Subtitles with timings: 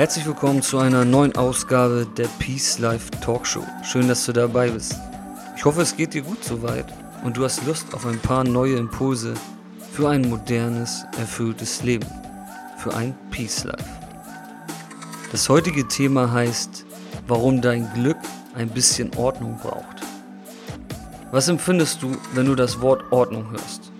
[0.00, 3.66] Herzlich willkommen zu einer neuen Ausgabe der Peace Life Talkshow.
[3.82, 4.94] Schön, dass du dabei bist.
[5.58, 6.86] Ich hoffe, es geht dir gut soweit
[7.22, 9.34] und du hast Lust auf ein paar neue Impulse
[9.92, 12.06] für ein modernes, erfülltes Leben,
[12.78, 13.84] für ein Peace Life.
[15.32, 16.86] Das heutige Thema heißt,
[17.26, 18.16] warum dein Glück
[18.54, 20.00] ein bisschen Ordnung braucht.
[21.30, 23.92] Was empfindest du, wenn du das Wort Ordnung hörst?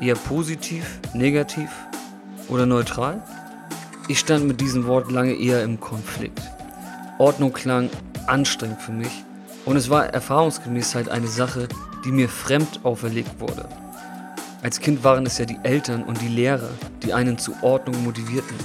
[0.00, 1.68] Eher positiv, negativ
[2.48, 3.22] oder neutral?
[4.10, 6.42] Ich stand mit diesem Wort lange eher im Konflikt.
[7.18, 7.88] Ordnung klang
[8.26, 9.24] anstrengend für mich
[9.64, 11.68] und es war erfahrungsgemäß halt eine Sache,
[12.04, 13.68] die mir fremd auferlegt wurde.
[14.64, 16.70] Als Kind waren es ja die Eltern und die Lehrer,
[17.04, 18.56] die einen zu Ordnung motivierten.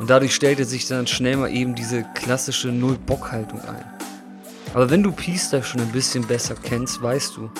[0.00, 3.86] Und dadurch stellte sich dann schnell mal eben diese klassische Null-Bock-Haltung ein.
[4.74, 7.50] Aber wenn du Life schon ein bisschen besser kennst, weißt du,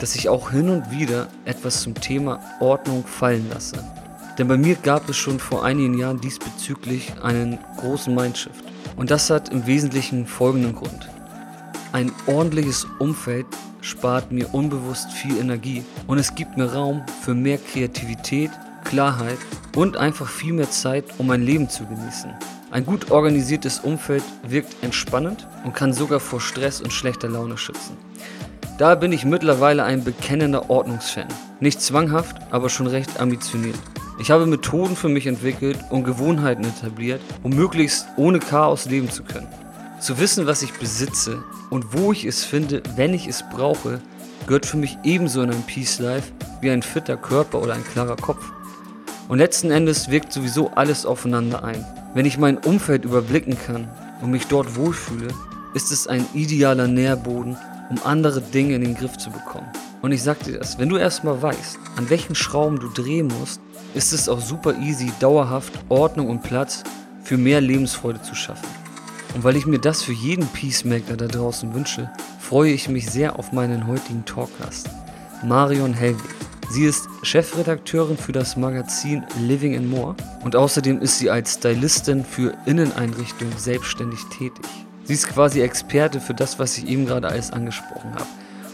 [0.00, 3.76] dass ich auch hin und wieder etwas zum Thema Ordnung fallen lasse.
[4.38, 8.64] Denn bei mir gab es schon vor einigen Jahren diesbezüglich einen großen Mindshift.
[8.96, 11.08] Und das hat im Wesentlichen folgenden Grund.
[11.92, 13.46] Ein ordentliches Umfeld
[13.80, 18.50] spart mir unbewusst viel Energie und es gibt mir Raum für mehr Kreativität,
[18.84, 19.38] Klarheit
[19.74, 22.30] und einfach viel mehr Zeit, um mein Leben zu genießen.
[22.70, 27.96] Ein gut organisiertes Umfeld wirkt entspannend und kann sogar vor Stress und schlechter Laune schützen.
[28.76, 31.26] Da bin ich mittlerweile ein bekennender Ordnungsfan.
[31.60, 33.78] Nicht zwanghaft, aber schon recht ambitioniert.
[34.20, 39.22] Ich habe Methoden für mich entwickelt und Gewohnheiten etabliert, um möglichst ohne Chaos leben zu
[39.22, 39.46] können.
[40.00, 44.00] Zu wissen, was ich besitze und wo ich es finde, wenn ich es brauche,
[44.46, 48.16] gehört für mich ebenso in ein Peace Life wie ein fitter Körper oder ein klarer
[48.16, 48.44] Kopf.
[49.28, 51.84] Und letzten Endes wirkt sowieso alles aufeinander ein.
[52.14, 53.88] Wenn ich mein Umfeld überblicken kann
[54.20, 55.28] und mich dort wohlfühle,
[55.74, 57.56] ist es ein idealer Nährboden,
[57.88, 59.68] um andere Dinge in den Griff zu bekommen.
[60.02, 63.60] Und ich sag dir das, wenn du erstmal weißt, an welchen Schrauben du drehen musst,
[63.94, 66.82] ist es auch super easy, dauerhaft Ordnung und Platz
[67.22, 68.68] für mehr Lebensfreude zu schaffen.
[69.34, 72.10] Und weil ich mir das für jeden Peacemaker da draußen wünsche,
[72.40, 74.88] freue ich mich sehr auf meinen heutigen Talkgast,
[75.42, 76.22] Marion Helwig.
[76.70, 82.24] Sie ist Chefredakteurin für das Magazin Living and More und außerdem ist sie als Stylistin
[82.24, 84.64] für Inneneinrichtungen selbstständig tätig.
[85.04, 88.26] Sie ist quasi Experte für das, was ich eben gerade alles angesprochen habe.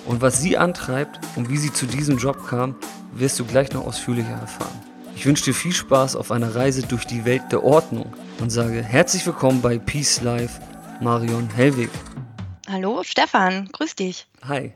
[0.07, 2.75] Und was sie antreibt und wie sie zu diesem Job kam,
[3.13, 4.94] wirst du gleich noch ausführlicher erfahren.
[5.17, 8.83] Ich wünsche dir viel Spaß auf einer Reise durch die Welt der Ordnung und sage
[8.83, 10.61] herzlich willkommen bei Peace Life,
[11.01, 11.91] Marion Hellwig.
[12.69, 14.27] Hallo Stefan, grüß dich.
[14.43, 14.73] Hi.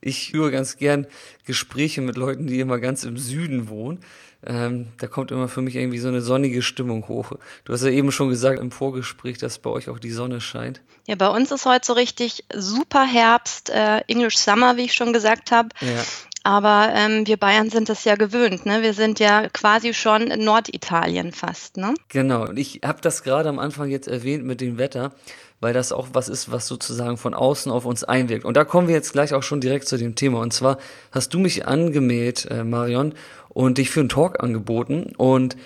[0.00, 1.06] Ich führe ganz gern
[1.44, 4.00] Gespräche mit Leuten, die immer ganz im Süden wohnen.
[4.46, 7.32] Ähm, da kommt immer für mich irgendwie so eine sonnige Stimmung hoch.
[7.64, 10.80] Du hast ja eben schon gesagt im Vorgespräch, dass bei euch auch die Sonne scheint.
[11.06, 15.12] Ja, bei uns ist heute so richtig super Herbst, äh, English Summer, wie ich schon
[15.12, 15.68] gesagt habe.
[15.80, 16.02] Ja.
[16.42, 18.64] Aber ähm, wir Bayern sind das ja gewöhnt.
[18.64, 18.82] Ne?
[18.82, 21.76] Wir sind ja quasi schon Norditalien fast.
[21.76, 21.94] Ne?
[22.08, 22.48] Genau.
[22.48, 25.12] Und ich habe das gerade am Anfang jetzt erwähnt mit dem Wetter,
[25.60, 28.46] weil das auch was ist, was sozusagen von außen auf uns einwirkt.
[28.46, 30.40] Und da kommen wir jetzt gleich auch schon direkt zu dem Thema.
[30.40, 30.78] Und zwar
[31.12, 33.14] hast du mich angemäht, äh, Marion,
[33.50, 35.12] und dich für einen Talk angeboten.
[35.16, 35.56] Und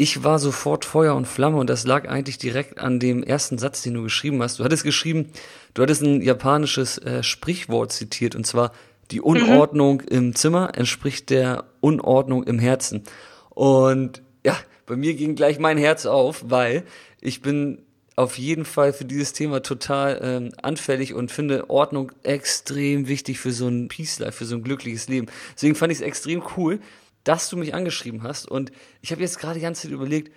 [0.00, 3.82] ich war sofort Feuer und Flamme und das lag eigentlich direkt an dem ersten Satz,
[3.82, 4.58] den du geschrieben hast.
[4.58, 5.30] Du hattest geschrieben,
[5.74, 8.72] du hattest ein japanisches äh, Sprichwort zitiert und zwar
[9.10, 10.08] die Unordnung mhm.
[10.08, 13.02] im Zimmer entspricht der Unordnung im Herzen.
[13.50, 14.56] Und ja,
[14.86, 16.84] bei mir ging gleich mein Herz auf, weil
[17.20, 17.82] ich bin
[18.16, 23.52] auf jeden Fall für dieses Thema total ähm, anfällig und finde Ordnung extrem wichtig für
[23.52, 25.28] so ein Peace Life, für so ein glückliches Leben.
[25.54, 26.80] Deswegen fand ich es extrem cool,
[27.24, 28.46] dass du mich angeschrieben hast.
[28.46, 30.32] Und ich habe jetzt gerade die ganze Zeit überlegt,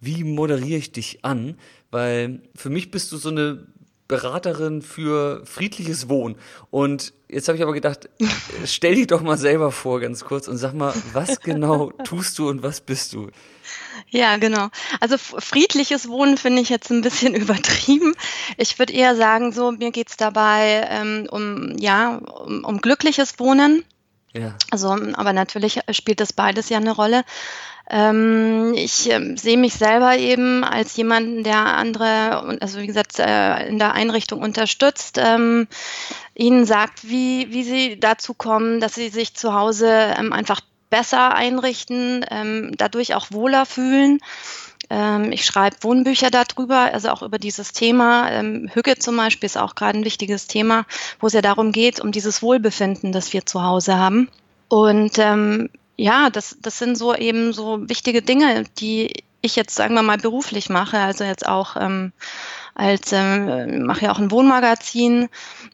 [0.00, 1.56] wie moderiere ich dich an?
[1.90, 3.66] Weil für mich bist du so eine
[4.10, 6.34] Beraterin für friedliches Wohnen.
[6.70, 8.10] Und jetzt habe ich aber gedacht,
[8.64, 12.48] stell dich doch mal selber vor, ganz kurz, und sag mal, was genau tust du
[12.48, 13.30] und was bist du?
[14.08, 14.68] Ja, genau.
[14.98, 18.14] Also friedliches Wohnen finde ich jetzt ein bisschen übertrieben.
[18.56, 23.38] Ich würde eher sagen, so mir geht es dabei ähm, um ja um, um glückliches
[23.38, 23.84] Wohnen.
[24.32, 24.56] Ja.
[24.70, 27.24] Also, aber natürlich spielt das beides ja eine Rolle.
[27.92, 33.66] Ähm, ich äh, sehe mich selber eben als jemanden, der andere, also wie gesagt, äh,
[33.66, 35.66] in der Einrichtung unterstützt, ähm,
[36.34, 41.34] ihnen sagt, wie, wie sie dazu kommen, dass sie sich zu Hause ähm, einfach besser
[41.34, 44.20] einrichten, ähm, dadurch auch wohler fühlen.
[44.88, 48.30] Ähm, ich schreibe Wohnbücher darüber, also auch über dieses Thema.
[48.30, 50.86] Ähm, Hücke zum Beispiel ist auch gerade ein wichtiges Thema,
[51.18, 54.28] wo es ja darum geht, um dieses Wohlbefinden, das wir zu Hause haben.
[54.68, 55.70] Und ähm,
[56.00, 59.12] ja, das, das sind so eben so wichtige Dinge, die
[59.42, 60.98] ich jetzt, sagen wir mal, beruflich mache.
[60.98, 62.12] Also jetzt auch ähm,
[62.74, 65.28] als ähm, mache ja auch ein Wohnmagazin.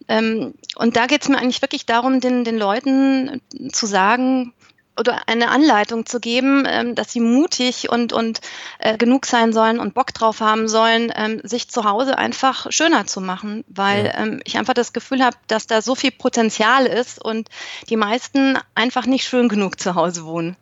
[0.08, 3.40] Ähm, und da geht es mir eigentlich wirklich darum, den, den Leuten
[3.70, 4.52] zu sagen,
[4.98, 8.40] oder eine Anleitung zu geben, ähm, dass sie mutig und, und
[8.78, 13.06] äh, genug sein sollen und Bock drauf haben sollen, ähm, sich zu Hause einfach schöner
[13.06, 14.18] zu machen, weil ja.
[14.18, 17.48] ähm, ich einfach das Gefühl habe, dass da so viel Potenzial ist und
[17.88, 20.56] die meisten einfach nicht schön genug zu Hause wohnen.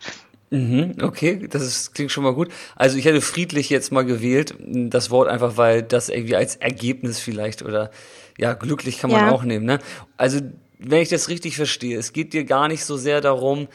[0.51, 2.49] Mhm, okay, das ist, klingt schon mal gut.
[2.77, 7.19] Also ich hätte friedlich jetzt mal gewählt, das Wort einfach, weil das irgendwie als Ergebnis
[7.19, 7.91] vielleicht oder
[8.39, 9.33] ja, glücklich kann man ja.
[9.33, 9.65] auch nehmen.
[9.65, 9.79] Ne?
[10.17, 10.41] Also
[10.79, 13.69] wenn ich das richtig verstehe, es geht dir gar nicht so sehr darum,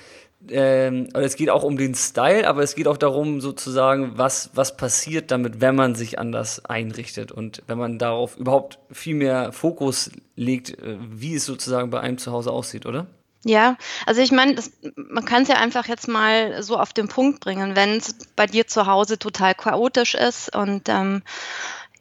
[0.48, 4.78] ähm, es geht auch um den Style, aber es geht auch darum, sozusagen, was, was
[4.78, 10.12] passiert damit, wenn man sich anders einrichtet und wenn man darauf überhaupt viel mehr Fokus
[10.36, 13.08] legt, äh, wie es sozusagen bei einem zu Hause aussieht, oder?
[13.46, 14.62] Ja, also ich meine,
[14.96, 18.46] man kann es ja einfach jetzt mal so auf den Punkt bringen, wenn es bei
[18.48, 21.22] dir zu Hause total chaotisch ist und ähm,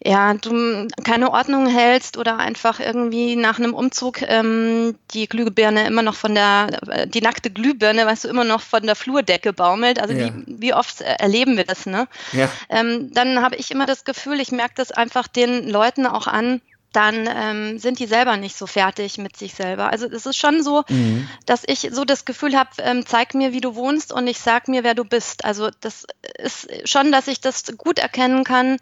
[0.05, 6.03] ja, du keine Ordnung hältst oder einfach irgendwie nach einem Umzug ähm, die Glühbirne immer
[6.03, 10.01] noch von der, äh, die nackte Glühbirne, weißt du, immer noch von der Flurdecke baumelt.
[10.01, 10.27] Also ja.
[10.27, 12.07] wie, wie oft erleben wir das, ne?
[12.33, 12.49] Ja.
[12.69, 16.61] Ähm, dann habe ich immer das Gefühl, ich merke das einfach den Leuten auch an,
[16.93, 19.91] dann ähm, sind die selber nicht so fertig mit sich selber.
[19.91, 21.29] Also es ist schon so, mhm.
[21.45, 24.69] dass ich so das Gefühl habe, ähm, zeig mir, wie du wohnst und ich sag
[24.69, 25.45] mir, wer du bist.
[25.45, 26.07] Also das
[26.39, 28.79] ist schon, dass ich das gut erkennen kann,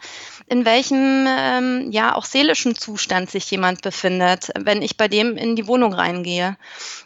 [0.47, 5.57] in welchem ähm, ja auch seelischen Zustand sich jemand befindet, wenn ich bei dem in
[5.57, 6.57] die Wohnung reingehe.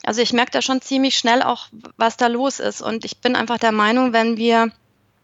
[0.04, 2.82] Also ich merke da schon ziemlich schnell auch, was da los ist.
[2.82, 4.70] Und ich bin einfach der Meinung, wenn wir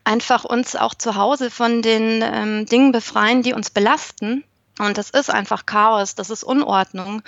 [0.04, 4.44] einfach uns auch zu Hause von den ähm, Dingen befreien, die uns belasten,
[4.78, 7.22] und das ist einfach Chaos, das ist Unordnung.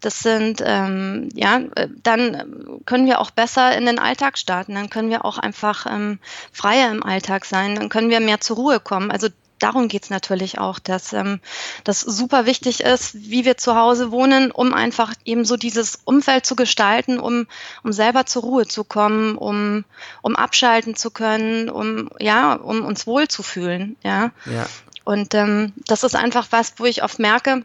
[0.00, 1.60] Das sind, ähm, ja,
[2.02, 4.74] dann können wir auch besser in den Alltag starten.
[4.74, 6.18] Dann können wir auch einfach ähm,
[6.52, 7.76] freier im Alltag sein.
[7.76, 9.10] Dann können wir mehr zur Ruhe kommen.
[9.10, 9.28] Also
[9.58, 11.40] darum geht's natürlich auch, dass ähm,
[11.84, 16.46] das super wichtig ist, wie wir zu Hause wohnen, um einfach eben so dieses Umfeld
[16.46, 17.46] zu gestalten, um,
[17.82, 19.84] um selber zur Ruhe zu kommen, um,
[20.22, 23.96] um abschalten zu können, um ja, um uns wohlzufühlen.
[24.02, 24.30] Ja.
[24.46, 24.66] ja.
[25.08, 27.64] Und ähm, das ist einfach was, wo ich oft merke,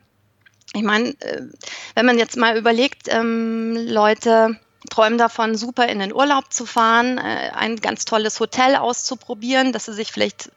[0.73, 1.41] ich meine, äh,
[1.93, 4.57] wenn man jetzt mal überlegt, ähm, Leute
[4.89, 9.85] träumen davon, super in den Urlaub zu fahren, äh, ein ganz tolles Hotel auszuprobieren, das
[9.85, 10.51] sie sich vielleicht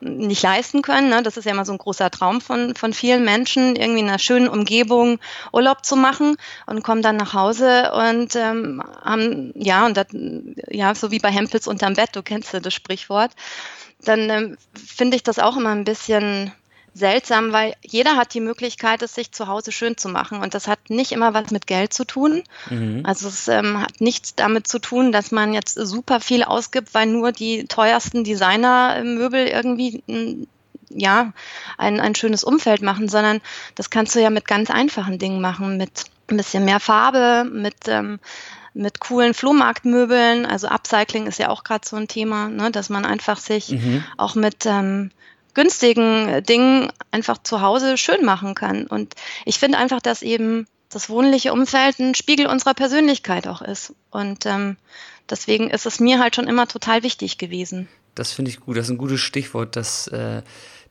[0.00, 1.10] nicht leisten können.
[1.10, 1.22] Ne?
[1.22, 4.18] Das ist ja immer so ein großer Traum von, von vielen Menschen, irgendwie in einer
[4.18, 5.20] schönen Umgebung
[5.52, 6.36] Urlaub zu machen
[6.66, 11.30] und kommen dann nach Hause und ähm, haben, ja, und das, ja, so wie bei
[11.30, 13.30] Hempels unterm Bett, du kennst ja das Sprichwort
[14.04, 16.52] dann ähm, finde ich das auch immer ein bisschen
[16.94, 20.42] seltsam, weil jeder hat die Möglichkeit, es sich zu Hause schön zu machen.
[20.42, 22.42] Und das hat nicht immer was mit Geld zu tun.
[22.68, 23.02] Mhm.
[23.04, 27.06] Also es ähm, hat nichts damit zu tun, dass man jetzt super viel ausgibt, weil
[27.06, 30.46] nur die teuersten Designermöbel irgendwie hm,
[30.90, 31.32] ja,
[31.78, 33.40] ein, ein schönes Umfeld machen, sondern
[33.74, 37.88] das kannst du ja mit ganz einfachen Dingen machen, mit ein bisschen mehr Farbe, mit
[37.88, 38.18] ähm,
[38.74, 40.46] mit coolen Flohmarktmöbeln.
[40.46, 44.04] Also Upcycling ist ja auch gerade so ein Thema, ne, dass man einfach sich mhm.
[44.16, 45.10] auch mit ähm,
[45.54, 48.86] günstigen Dingen einfach zu Hause schön machen kann.
[48.86, 49.14] Und
[49.44, 53.94] ich finde einfach, dass eben das wohnliche Umfeld ein Spiegel unserer Persönlichkeit auch ist.
[54.10, 54.76] Und ähm,
[55.30, 57.88] deswegen ist es mir halt schon immer total wichtig gewesen.
[58.14, 58.76] Das finde ich gut.
[58.76, 60.42] Das ist ein gutes Stichwort, dass äh,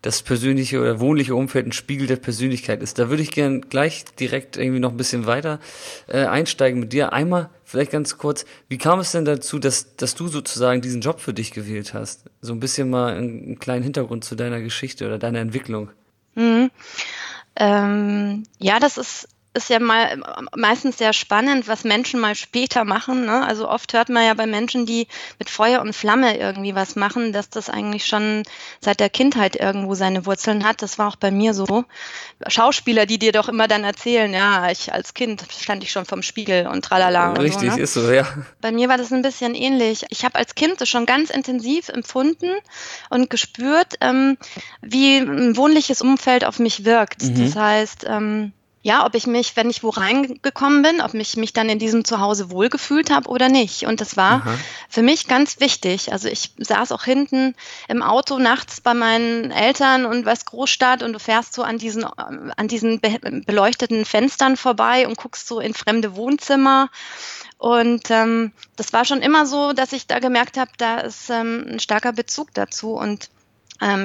[0.01, 2.97] das persönliche oder wohnliche Umfeld ein Spiegel der Persönlichkeit ist.
[2.97, 5.59] Da würde ich gern gleich direkt irgendwie noch ein bisschen weiter
[6.07, 7.13] äh, einsteigen mit dir.
[7.13, 11.19] Einmal vielleicht ganz kurz, wie kam es denn dazu, dass, dass du sozusagen diesen Job
[11.19, 12.25] für dich gewählt hast?
[12.41, 15.91] So ein bisschen mal einen, einen kleinen Hintergrund zu deiner Geschichte oder deiner Entwicklung.
[16.33, 16.71] Mhm.
[17.55, 20.21] Ähm, ja, das ist ist ja mal
[20.55, 23.25] meistens sehr spannend, was Menschen mal später machen.
[23.25, 23.45] Ne?
[23.45, 25.07] Also oft hört man ja bei Menschen, die
[25.39, 28.43] mit Feuer und Flamme irgendwie was machen, dass das eigentlich schon
[28.79, 30.81] seit der Kindheit irgendwo seine Wurzeln hat.
[30.81, 31.83] Das war auch bei mir so.
[32.47, 36.23] Schauspieler, die dir doch immer dann erzählen, ja, ich als Kind stand ich schon vom
[36.23, 37.33] Spiegel und tralala.
[37.33, 37.81] Richtig, und so, ne?
[37.81, 38.27] ist so, ja.
[38.61, 40.05] Bei mir war das ein bisschen ähnlich.
[40.09, 42.51] Ich habe als Kind das schon ganz intensiv empfunden
[43.09, 44.37] und gespürt, ähm,
[44.81, 47.21] wie ein wohnliches Umfeld auf mich wirkt.
[47.23, 47.43] Mhm.
[47.43, 51.53] Das heißt, ähm, ja, ob ich mich, wenn ich wo reingekommen bin, ob ich mich
[51.53, 53.85] dann in diesem Zuhause wohlgefühlt habe oder nicht.
[53.85, 54.57] Und das war Aha.
[54.89, 56.11] für mich ganz wichtig.
[56.11, 57.55] Also ich saß auch hinten
[57.87, 62.03] im Auto nachts bei meinen Eltern und was Großstadt und du fährst so an diesen,
[62.05, 66.89] an diesen beleuchteten Fenstern vorbei und guckst so in fremde Wohnzimmer
[67.61, 71.65] Und ähm, das war schon immer so, dass ich da gemerkt habe, da ist ähm,
[71.73, 72.93] ein starker Bezug dazu.
[72.93, 73.29] Und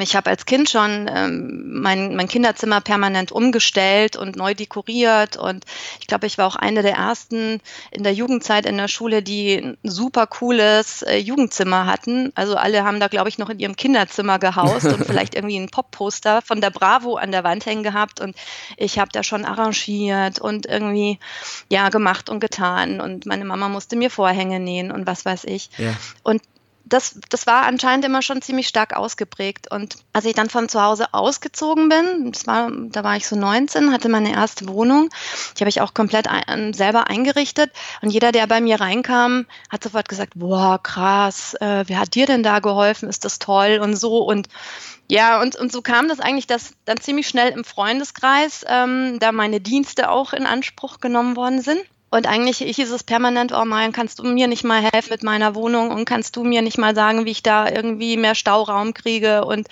[0.00, 5.36] ich habe als Kind schon ähm, mein, mein Kinderzimmer permanent umgestellt und neu dekoriert.
[5.36, 5.66] Und
[6.00, 9.56] ich glaube, ich war auch eine der ersten in der Jugendzeit in der Schule, die
[9.56, 12.32] ein super cooles äh, Jugendzimmer hatten.
[12.34, 15.68] Also alle haben da, glaube ich, noch in ihrem Kinderzimmer gehaust und vielleicht irgendwie ein
[15.68, 18.22] Pop-Poster von der Bravo an der Wand hängen gehabt.
[18.22, 18.34] Und
[18.78, 21.18] ich habe da schon arrangiert und irgendwie
[21.68, 23.02] ja gemacht und getan.
[23.02, 25.68] Und meine Mama musste mir Vorhänge nähen und was weiß ich.
[25.76, 25.94] Ja.
[26.22, 26.40] Und
[26.88, 29.70] das, das war anscheinend immer schon ziemlich stark ausgeprägt.
[29.70, 33.34] Und als ich dann von zu Hause ausgezogen bin, das war, da war ich so
[33.34, 35.10] 19, hatte meine erste Wohnung.
[35.56, 37.72] Die habe ich auch komplett ein, selber eingerichtet.
[38.02, 42.26] Und jeder, der bei mir reinkam, hat sofort gesagt, boah, krass, äh, wer hat dir
[42.26, 43.08] denn da geholfen?
[43.08, 44.18] Ist das toll und so.
[44.18, 44.48] Und
[45.08, 49.32] ja, und, und so kam das eigentlich, dass dann ziemlich schnell im Freundeskreis ähm, da
[49.32, 51.80] meine Dienste auch in Anspruch genommen worden sind.
[52.16, 55.54] Und eigentlich hieß es permanent, oh mein, kannst du mir nicht mal helfen mit meiner
[55.54, 59.44] Wohnung und kannst du mir nicht mal sagen, wie ich da irgendwie mehr Stauraum kriege
[59.44, 59.68] und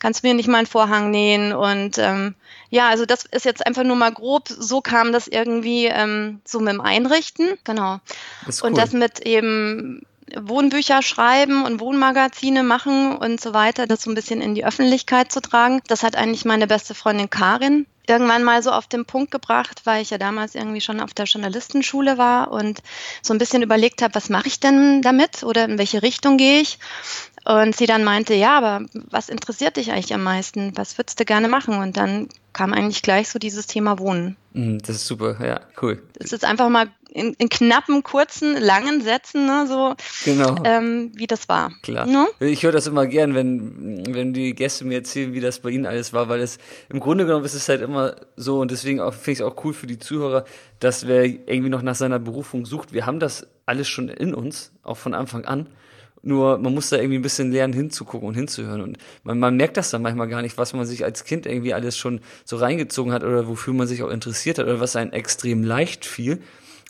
[0.00, 2.34] kannst du mir nicht mal einen Vorhang nähen und ähm,
[2.70, 6.60] ja, also das ist jetzt einfach nur mal grob, so kam das irgendwie ähm, so
[6.60, 7.98] mit dem Einrichten, genau.
[8.46, 8.70] Das cool.
[8.70, 14.14] Und das mit eben Wohnbücher schreiben und Wohnmagazine machen und so weiter, das so ein
[14.14, 15.82] bisschen in die Öffentlichkeit zu tragen.
[15.88, 20.02] Das hat eigentlich meine beste Freundin Karin irgendwann mal so auf den Punkt gebracht, weil
[20.02, 22.82] ich ja damals irgendwie schon auf der Journalistenschule war und
[23.22, 26.60] so ein bisschen überlegt habe, was mache ich denn damit oder in welche Richtung gehe
[26.60, 26.78] ich?
[27.44, 30.76] Und sie dann meinte, ja, aber was interessiert dich eigentlich am meisten?
[30.76, 31.78] Was würdest du gerne machen?
[31.78, 34.36] Und dann kam eigentlich gleich so dieses Thema Wohnen.
[34.52, 36.02] Mhm, das ist super, ja, cool.
[36.18, 39.94] Das ist einfach mal in, in knappen, kurzen, langen Sätzen, ne, so
[40.24, 40.56] genau.
[40.64, 41.72] ähm, wie das war.
[41.82, 42.06] Klar.
[42.06, 42.26] Ne?
[42.40, 45.86] Ich höre das immer gern, wenn, wenn die Gäste mir erzählen, wie das bei ihnen
[45.86, 49.30] alles war, weil es im Grunde genommen ist es halt immer so und deswegen finde
[49.30, 50.44] ich es auch cool für die Zuhörer,
[50.80, 54.72] dass wer irgendwie noch nach seiner Berufung sucht, wir haben das alles schon in uns,
[54.82, 55.66] auch von Anfang an.
[56.22, 58.80] Nur man muss da irgendwie ein bisschen lernen, hinzugucken und hinzuhören.
[58.80, 61.74] Und man, man merkt das dann manchmal gar nicht, was man sich als Kind irgendwie
[61.74, 65.12] alles schon so reingezogen hat oder wofür man sich auch interessiert hat oder was einem
[65.12, 66.40] extrem leicht fiel.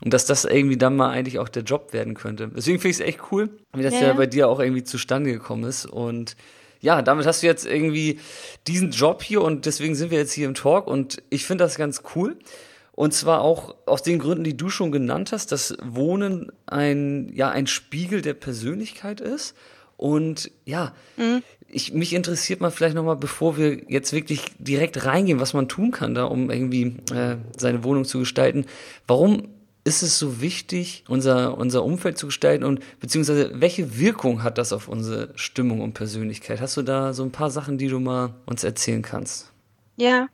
[0.05, 2.49] Und dass das irgendwie dann mal eigentlich auch der Job werden könnte.
[2.49, 5.33] Deswegen finde ich es echt cool, wie das ja, ja bei dir auch irgendwie zustande
[5.33, 5.87] gekommen ist.
[5.87, 6.37] Und
[6.81, 8.19] ja, damit hast du jetzt irgendwie
[8.67, 11.77] diesen Job hier und deswegen sind wir jetzt hier im Talk und ich finde das
[11.77, 12.37] ganz cool.
[13.03, 17.51] Und zwar auch aus den Gründen, die du schon genannt hast, dass Wohnen ein, ja,
[17.51, 19.57] ein Spiegel der Persönlichkeit ist.
[19.97, 21.43] Und ja, mhm.
[21.67, 25.91] ich, mich interessiert mal vielleicht nochmal, bevor wir jetzt wirklich direkt reingehen, was man tun
[25.91, 28.67] kann, da um irgendwie äh, seine Wohnung zu gestalten.
[29.09, 29.49] Warum
[29.83, 34.73] ist es so wichtig, unser, unser Umfeld zu gestalten und beziehungsweise welche Wirkung hat das
[34.73, 36.61] auf unsere Stimmung und Persönlichkeit?
[36.61, 39.52] Hast du da so ein paar Sachen, die du mal uns erzählen kannst?
[40.03, 40.27] Ja,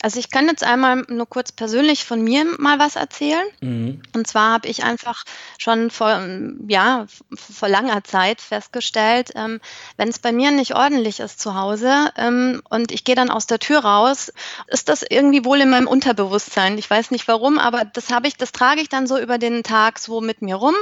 [0.00, 3.44] also ich kann jetzt einmal nur kurz persönlich von mir mal was erzählen.
[3.60, 4.00] Mhm.
[4.14, 5.24] Und zwar habe ich einfach
[5.58, 6.24] schon vor,
[6.68, 9.60] ja, vor langer Zeit festgestellt, ähm,
[9.96, 13.48] wenn es bei mir nicht ordentlich ist zu Hause ähm, und ich gehe dann aus
[13.48, 14.32] der Tür raus,
[14.68, 16.78] ist das irgendwie wohl in meinem Unterbewusstsein.
[16.78, 19.64] Ich weiß nicht warum, aber das habe ich, das trage ich dann so über den
[19.64, 20.76] Tag so mit mir rum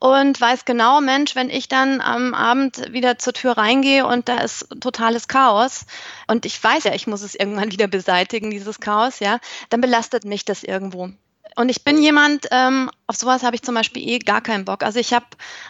[0.00, 4.38] und weiß genau, Mensch, wenn ich dann am Abend wieder zur Tür reingehe und da
[4.38, 5.86] ist totales Chaos
[6.28, 9.38] und ich weiß ja, ich muss es irgendwann wieder beseitigen, dieses Chaos, ja,
[9.70, 11.10] dann belastet mich das irgendwo.
[11.56, 14.84] Und ich bin jemand, ähm, auf sowas habe ich zum Beispiel eh gar keinen Bock.
[14.84, 15.26] Also ich habe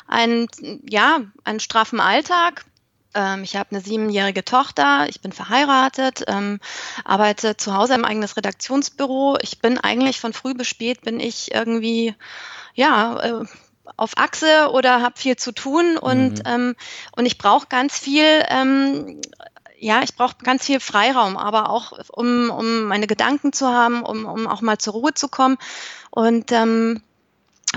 [0.06, 0.48] einen,
[0.86, 2.66] ja, einen straffen Alltag,
[3.14, 6.60] ähm, ich habe eine siebenjährige Tochter, ich bin verheiratet, ähm,
[7.04, 9.38] arbeite zu Hause im eigenes Redaktionsbüro.
[9.40, 12.14] Ich bin eigentlich von früh bis spät bin ich irgendwie,
[12.74, 13.44] ja, äh,
[13.96, 16.42] auf Achse oder habe viel zu tun und, mhm.
[16.44, 16.76] ähm,
[17.16, 19.20] und ich brauche ganz viel, ähm,
[19.78, 24.24] ja, ich brauche ganz viel Freiraum, aber auch um, um meine Gedanken zu haben, um,
[24.24, 25.56] um auch mal zur Ruhe zu kommen.
[26.10, 27.00] Und ähm,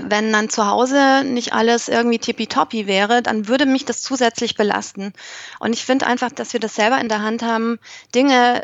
[0.02, 5.14] wenn dann zu Hause nicht alles irgendwie tippitoppi wäre, dann würde mich das zusätzlich belasten.
[5.60, 7.78] Und ich finde einfach, dass wir das selber in der Hand haben,
[8.16, 8.64] Dinge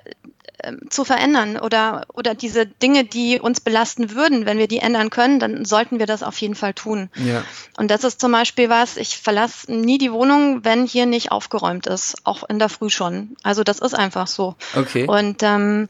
[0.90, 5.40] zu verändern oder, oder diese Dinge, die uns belasten würden, wenn wir die ändern können,
[5.40, 7.10] dann sollten wir das auf jeden Fall tun.
[7.16, 7.44] Ja.
[7.78, 11.86] Und das ist zum Beispiel was, ich verlasse nie die Wohnung, wenn hier nicht aufgeräumt
[11.86, 13.36] ist, auch in der Früh schon.
[13.44, 14.56] Also das ist einfach so.
[14.76, 15.06] Okay.
[15.06, 15.90] Und ähm,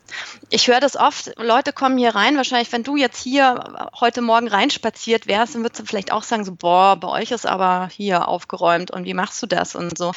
[0.50, 4.50] ich höre das oft, Leute kommen hier rein, wahrscheinlich, wenn du jetzt hier heute Morgen
[4.50, 8.28] reinspaziert wärst, dann würdest du vielleicht auch sagen, so, boah, bei euch ist aber hier
[8.28, 10.12] aufgeräumt und wie machst du das und so.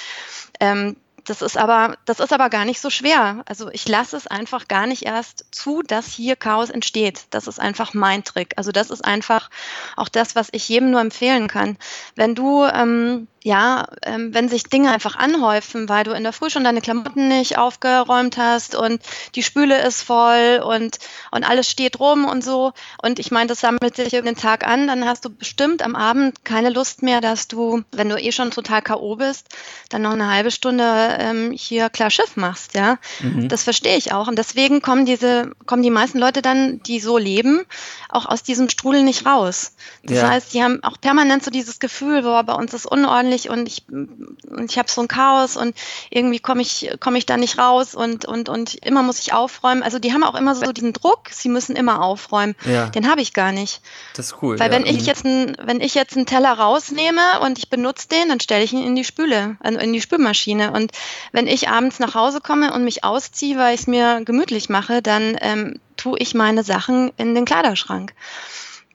[0.59, 3.43] Ähm, das ist aber, das ist aber gar nicht so schwer.
[3.47, 7.27] Also ich lasse es einfach gar nicht erst zu, dass hier Chaos entsteht.
[7.31, 8.55] Das ist einfach mein Trick.
[8.57, 9.51] Also das ist einfach
[9.97, 11.77] auch das, was ich jedem nur empfehlen kann.
[12.15, 16.51] Wenn du ähm, ja, ähm, wenn sich Dinge einfach anhäufen, weil du in der Früh
[16.51, 19.01] schon deine Klamotten nicht aufgeräumt hast und
[19.35, 20.99] die Spüle ist voll und,
[21.31, 22.73] und alles steht rum und so.
[23.03, 26.45] Und ich meine, das sammelt sich den Tag an, dann hast du bestimmt am Abend
[26.45, 29.17] keine Lust mehr, dass du, wenn du eh schon total K.O.
[29.17, 29.49] bist,
[29.89, 30.85] dann noch eine halbe Stunde
[31.21, 32.99] ähm, hier klar Schiff machst, ja.
[33.21, 33.49] Mhm.
[33.49, 34.29] Das verstehe ich auch.
[34.29, 37.65] Und deswegen kommen diese, kommen die meisten Leute dann, die so leben,
[38.09, 39.73] auch aus diesem Strudel nicht raus.
[40.03, 40.29] Das ja.
[40.29, 43.85] heißt, die haben auch permanent so dieses Gefühl, boah, bei uns ist unordentlich und ich,
[43.89, 45.75] und ich habe so ein Chaos und
[46.11, 49.83] irgendwie komme ich, komme ich da nicht raus und, und, und immer muss ich aufräumen.
[49.83, 52.55] Also die haben auch immer so diesen Druck, sie müssen immer aufräumen.
[52.65, 52.87] Ja.
[52.87, 53.83] Den habe ich gar nicht.
[54.15, 54.59] Das ist cool.
[54.59, 54.79] Weil ja.
[54.79, 55.07] wenn ich mhm.
[55.07, 58.73] jetzt ein, wenn ich jetzt einen Teller rausnehme und ich benutze den, dann stelle ich
[58.73, 60.73] ihn in die Spüle, also in die Spülmaschine.
[60.73, 60.93] Und
[61.33, 65.03] wenn ich abends nach Hause komme und mich ausziehe, weil ich es mir gemütlich mache,
[65.03, 68.15] dann ähm, tue ich meine Sachen in den Kleiderschrank.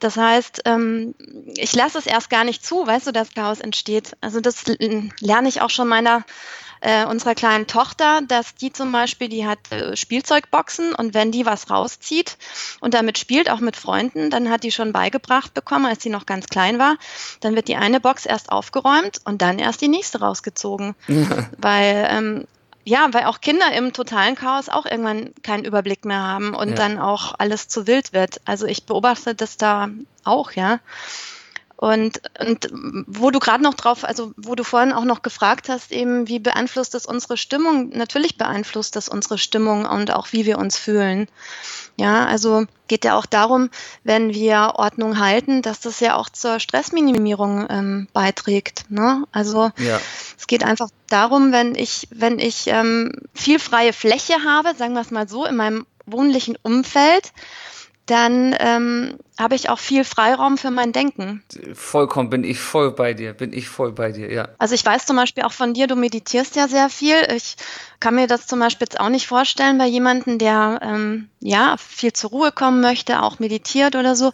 [0.00, 1.14] Das heißt, ähm,
[1.56, 4.16] ich lasse es erst gar nicht zu, weißt du, dass Chaos entsteht.
[4.20, 4.64] Also das
[5.20, 6.24] lerne ich auch schon meiner
[6.80, 11.46] äh, unserer kleinen Tochter, dass die zum Beispiel, die hat äh, Spielzeugboxen und wenn die
[11.46, 12.36] was rauszieht
[12.80, 16.26] und damit spielt, auch mit Freunden, dann hat die schon beigebracht bekommen, als sie noch
[16.26, 16.96] ganz klein war,
[17.40, 20.94] dann wird die eine Box erst aufgeräumt und dann erst die nächste rausgezogen.
[21.58, 22.46] Weil ähm,
[22.88, 26.74] ja, weil auch Kinder im totalen Chaos auch irgendwann keinen Überblick mehr haben und ja.
[26.76, 28.40] dann auch alles zu wild wird.
[28.44, 29.88] Also ich beobachte das da
[30.22, 30.78] auch, ja.
[31.76, 32.70] Und, und
[33.06, 36.38] wo du gerade noch drauf, also wo du vorhin auch noch gefragt hast, eben, wie
[36.38, 37.90] beeinflusst das unsere Stimmung?
[37.90, 41.28] Natürlich beeinflusst das unsere Stimmung und auch wie wir uns fühlen.
[41.98, 43.70] Ja, also geht ja auch darum,
[44.04, 48.90] wenn wir Ordnung halten, dass das ja auch zur Stressminimierung ähm, beiträgt.
[48.90, 49.24] Ne?
[49.32, 50.00] Also ja.
[50.38, 55.02] es geht einfach darum, wenn ich, wenn ich ähm, viel freie Fläche habe, sagen wir
[55.02, 57.32] es mal so, in meinem wohnlichen Umfeld,
[58.06, 61.42] dann ähm, habe ich auch viel Freiraum für mein Denken.
[61.74, 64.48] Vollkommen, bin ich voll bei dir, bin ich voll bei dir, ja.
[64.58, 67.16] Also ich weiß zum Beispiel auch von dir, du meditierst ja sehr viel.
[67.34, 67.56] Ich
[68.00, 72.12] kann mir das zum Beispiel jetzt auch nicht vorstellen bei jemandem, der ähm, ja viel
[72.12, 74.32] zur Ruhe kommen möchte, auch meditiert oder so,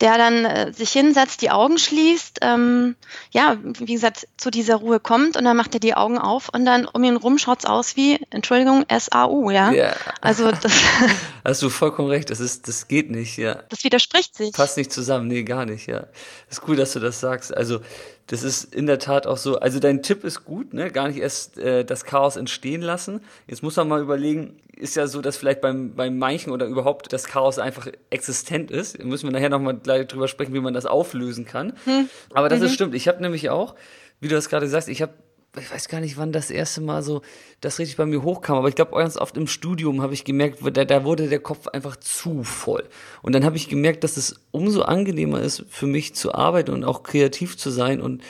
[0.00, 2.96] der dann äh, sich hinsetzt, die Augen schließt, ähm,
[3.30, 6.64] ja, wie gesagt, zu dieser Ruhe kommt und dann macht er die Augen auf und
[6.64, 9.72] dann um ihn rum schaut es aus wie, Entschuldigung, S-A-U, ja.
[9.72, 9.94] ja.
[10.20, 10.72] Also das
[11.44, 13.62] Hast du vollkommen recht, das ist, das geht nicht, ja.
[13.68, 14.52] Das widerspricht sich.
[14.52, 16.06] Passt nicht zusammen, nee, gar nicht, ja.
[16.50, 17.54] ist cool, dass du das sagst.
[17.54, 17.80] Also,
[18.26, 19.58] das ist in der Tat auch so.
[19.58, 20.90] Also, dein Tipp ist gut, ne?
[20.90, 23.20] Gar nicht erst äh, das Chaos entstehen lassen.
[23.46, 27.12] Jetzt muss man mal überlegen, ist ja so, dass vielleicht beim, beim manchen oder überhaupt
[27.12, 28.98] das Chaos einfach existent ist.
[28.98, 31.74] Da müssen wir nachher nochmal gleich drüber sprechen, wie man das auflösen kann.
[31.84, 32.08] Hm.
[32.32, 32.66] Aber das mhm.
[32.66, 32.94] ist stimmt.
[32.94, 33.74] Ich habe nämlich auch,
[34.20, 35.12] wie du das gerade sagst, ich habe
[35.56, 37.22] ich weiß gar nicht, wann das erste Mal so
[37.60, 40.58] das richtig bei mir hochkam, aber ich glaube, ganz oft im Studium habe ich gemerkt,
[40.76, 42.84] da, da wurde der Kopf einfach zu voll.
[43.22, 46.84] Und dann habe ich gemerkt, dass es umso angenehmer ist für mich zu arbeiten und
[46.84, 48.22] auch kreativ zu sein und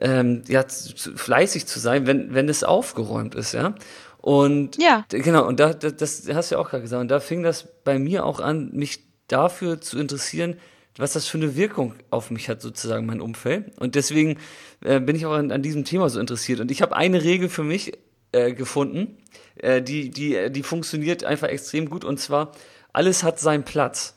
[0.00, 3.74] ähm, ja, zu, fleißig zu sein, wenn, wenn es aufgeräumt ist, ja.
[4.18, 5.04] Und ja.
[5.08, 7.68] genau, und da, das, das hast du ja auch gerade gesagt, und da fing das
[7.84, 10.56] bei mir auch an, mich dafür zu interessieren,
[10.96, 13.78] was das für eine Wirkung auf mich hat, sozusagen mein Umfeld.
[13.78, 14.38] Und deswegen
[14.82, 16.60] äh, bin ich auch an, an, diesem Thema so interessiert.
[16.60, 17.98] Und ich habe eine Regel für mich
[18.32, 19.16] äh, gefunden,
[19.56, 22.04] äh, die, die, die funktioniert einfach extrem gut.
[22.04, 22.52] Und zwar,
[22.92, 24.16] alles hat seinen Platz.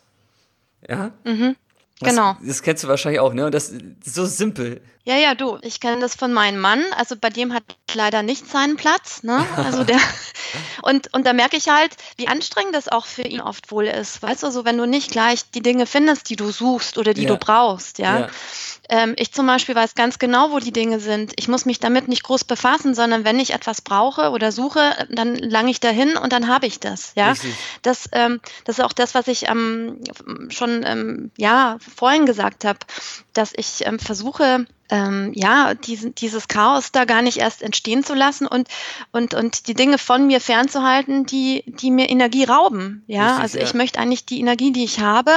[0.87, 1.13] Ja?
[1.23, 1.55] Mhm.
[2.01, 2.35] Genau.
[2.45, 3.45] Das kennst du wahrscheinlich auch, ne?
[3.45, 4.81] Und das ist so simpel.
[5.07, 6.83] Ja, ja, du, ich kenne das von meinem Mann.
[6.97, 7.63] Also bei dem hat
[7.93, 9.45] leider nicht seinen Platz, ne?
[9.55, 9.99] Also der
[10.81, 14.23] und und da merke ich halt, wie anstrengend das auch für ihn oft wohl ist.
[14.23, 17.23] Weißt du, so wenn du nicht gleich die Dinge findest, die du suchst oder die
[17.23, 17.29] ja.
[17.29, 18.21] du brauchst, ja?
[18.21, 18.29] ja.
[18.89, 21.33] Ähm, ich zum Beispiel weiß ganz genau, wo die Dinge sind.
[21.37, 25.35] Ich muss mich damit nicht groß befassen, sondern wenn ich etwas brauche oder suche, dann
[25.35, 27.13] lange ich dahin und dann habe ich das.
[27.15, 27.33] Ja,
[27.83, 29.99] das, ähm, das ist auch das, was ich ähm,
[30.49, 32.79] schon ähm, ja vorhin gesagt habe,
[33.33, 38.13] dass ich ähm, versuche ähm, ja, diesen, dieses Chaos da gar nicht erst entstehen zu
[38.13, 38.67] lassen und,
[39.11, 43.03] und, und die Dinge von mir fernzuhalten, die, die mir Energie rauben.
[43.07, 43.63] Ja, Richtig, also ja.
[43.63, 45.31] ich möchte eigentlich die Energie, die ich habe,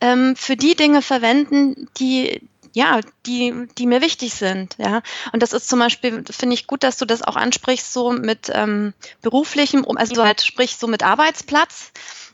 [0.00, 2.40] ähm, für die Dinge verwenden, die,
[2.74, 5.02] ja, die, die mir wichtig sind, ja.
[5.32, 8.50] Und das ist zum Beispiel, finde ich gut, dass du das auch ansprichst, so mit
[8.52, 11.92] ähm, beruflichem, also halt sprich so mit Arbeitsplatz.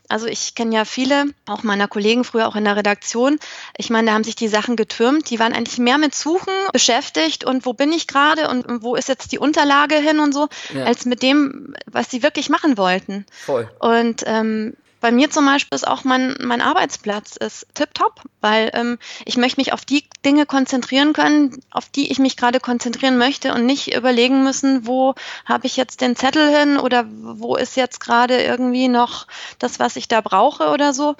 [0.09, 3.39] Also ich kenne ja viele, auch meiner Kollegen früher auch in der Redaktion.
[3.77, 5.29] Ich meine, da haben sich die Sachen getürmt.
[5.29, 9.07] Die waren eigentlich mehr mit Suchen beschäftigt und wo bin ich gerade und wo ist
[9.07, 10.83] jetzt die Unterlage hin und so, ja.
[10.83, 13.25] als mit dem, was sie wirklich machen wollten.
[13.31, 13.69] Voll.
[13.79, 18.97] Und ähm, bei mir zum Beispiel ist auch mein, mein Arbeitsplatz ist tipptopp, weil ähm,
[19.25, 23.53] ich möchte mich auf die Dinge konzentrieren können, auf die ich mich gerade konzentrieren möchte
[23.53, 27.99] und nicht überlegen müssen, wo habe ich jetzt den Zettel hin oder wo ist jetzt
[27.99, 31.15] gerade irgendwie noch das, was ich da brauche oder so.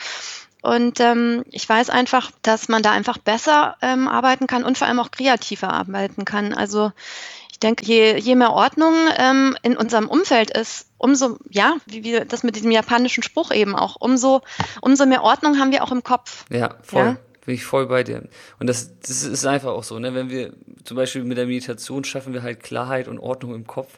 [0.62, 4.88] Und ähm, ich weiß einfach, dass man da einfach besser ähm, arbeiten kann und vor
[4.88, 6.54] allem auch kreativer arbeiten kann.
[6.54, 6.92] Also
[7.50, 12.26] ich denke, je, je mehr Ordnung ähm, in unserem Umfeld ist, umso, ja, wie wir
[12.26, 14.42] das mit diesem japanischen Spruch eben auch, umso,
[14.82, 16.46] umso mehr Ordnung haben wir auch im Kopf.
[16.52, 17.04] Ja, voll.
[17.04, 17.18] Ja?
[17.46, 18.28] Bin ich voll bei dir.
[18.60, 20.14] Und das, das ist einfach auch so, ne?
[20.14, 23.98] Wenn wir zum Beispiel mit der Meditation schaffen wir halt Klarheit und Ordnung im Kopf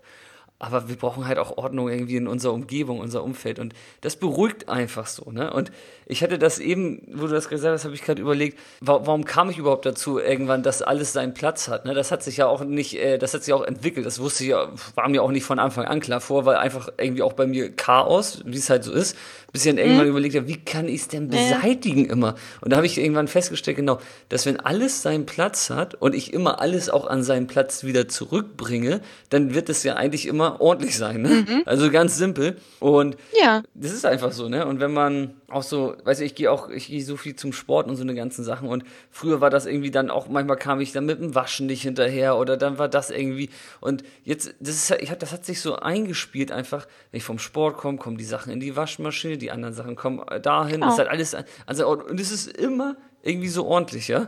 [0.62, 3.58] aber wir brauchen halt auch Ordnung irgendwie in unserer Umgebung, unser Umfeld.
[3.58, 5.32] Und das beruhigt einfach so.
[5.32, 5.52] Ne?
[5.52, 5.71] Und
[6.06, 9.50] ich hatte das eben, wo du das gesagt hast, habe ich gerade überlegt, warum kam
[9.50, 11.86] ich überhaupt dazu, irgendwann, dass alles seinen Platz hat.
[11.86, 11.95] Ne?
[11.95, 14.06] Das hat sich ja auch nicht, äh, das hat sich auch entwickelt.
[14.06, 16.89] Das wusste ich ja, war mir auch nicht von Anfang an klar vor, weil einfach
[16.97, 19.17] irgendwie auch bei mir Chaos, wie es halt so ist,
[19.51, 20.11] bis ich dann irgendwann mhm.
[20.11, 22.11] überlegt habe, wie kann ich es denn beseitigen ja.
[22.11, 22.35] immer?
[22.61, 26.33] Und da habe ich irgendwann festgestellt, genau, dass wenn alles seinen Platz hat und ich
[26.33, 30.97] immer alles auch an seinen Platz wieder zurückbringe, dann wird es ja eigentlich immer ordentlich
[30.97, 31.21] sein.
[31.21, 31.29] Ne?
[31.29, 31.61] Mhm.
[31.65, 32.57] Also ganz simpel.
[32.79, 33.63] Und ja.
[33.73, 34.65] das ist einfach so, ne?
[34.65, 37.53] Und wenn man auch so, weiß ich, ich gehe auch, ich gehe so viel zum
[37.53, 38.67] Sport und so eine ganzen Sachen.
[38.69, 41.81] Und früher war das irgendwie dann auch, manchmal kam ich dann mit dem Waschen nicht
[41.81, 43.49] hinterher oder dann war das irgendwie.
[43.79, 47.39] Und jetzt, das ist ich hab, das hat sich so eingespielt einfach, wenn ich vom
[47.39, 50.81] Sport komme, kommen die Sachen in die Waschmaschine, die anderen Sachen kommen dahin.
[50.81, 50.91] Genau.
[50.91, 51.35] Ist halt alles,
[51.65, 54.27] also, und es ist immer irgendwie so ordentlich, ja.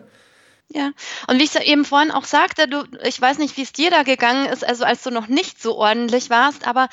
[0.69, 0.91] Ja,
[1.27, 3.91] und wie ich es eben vorhin auch sagte, du, ich weiß nicht, wie es dir
[3.91, 6.89] da gegangen ist, also als du noch nicht so ordentlich warst, aber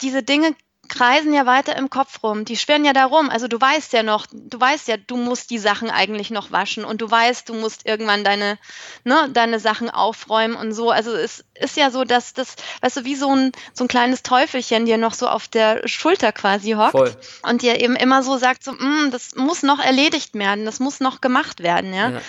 [0.00, 0.54] diese Dinge
[0.92, 2.44] kreisen ja weiter im Kopf rum.
[2.44, 3.30] Die schwirren ja da rum.
[3.30, 6.84] Also du weißt ja noch, du weißt ja, du musst die Sachen eigentlich noch waschen
[6.84, 8.58] und du weißt, du musst irgendwann deine,
[9.04, 10.90] ne, deine Sachen aufräumen und so.
[10.90, 14.22] Also es ist ja so, dass das, weißt du, wie so ein, so ein kleines
[14.22, 17.16] Teufelchen dir noch so auf der Schulter quasi hockt Voll.
[17.42, 21.00] und dir eben immer so sagt, so, mm, das muss noch erledigt werden, das muss
[21.00, 22.10] noch gemacht werden, ja.
[22.10, 22.20] ja.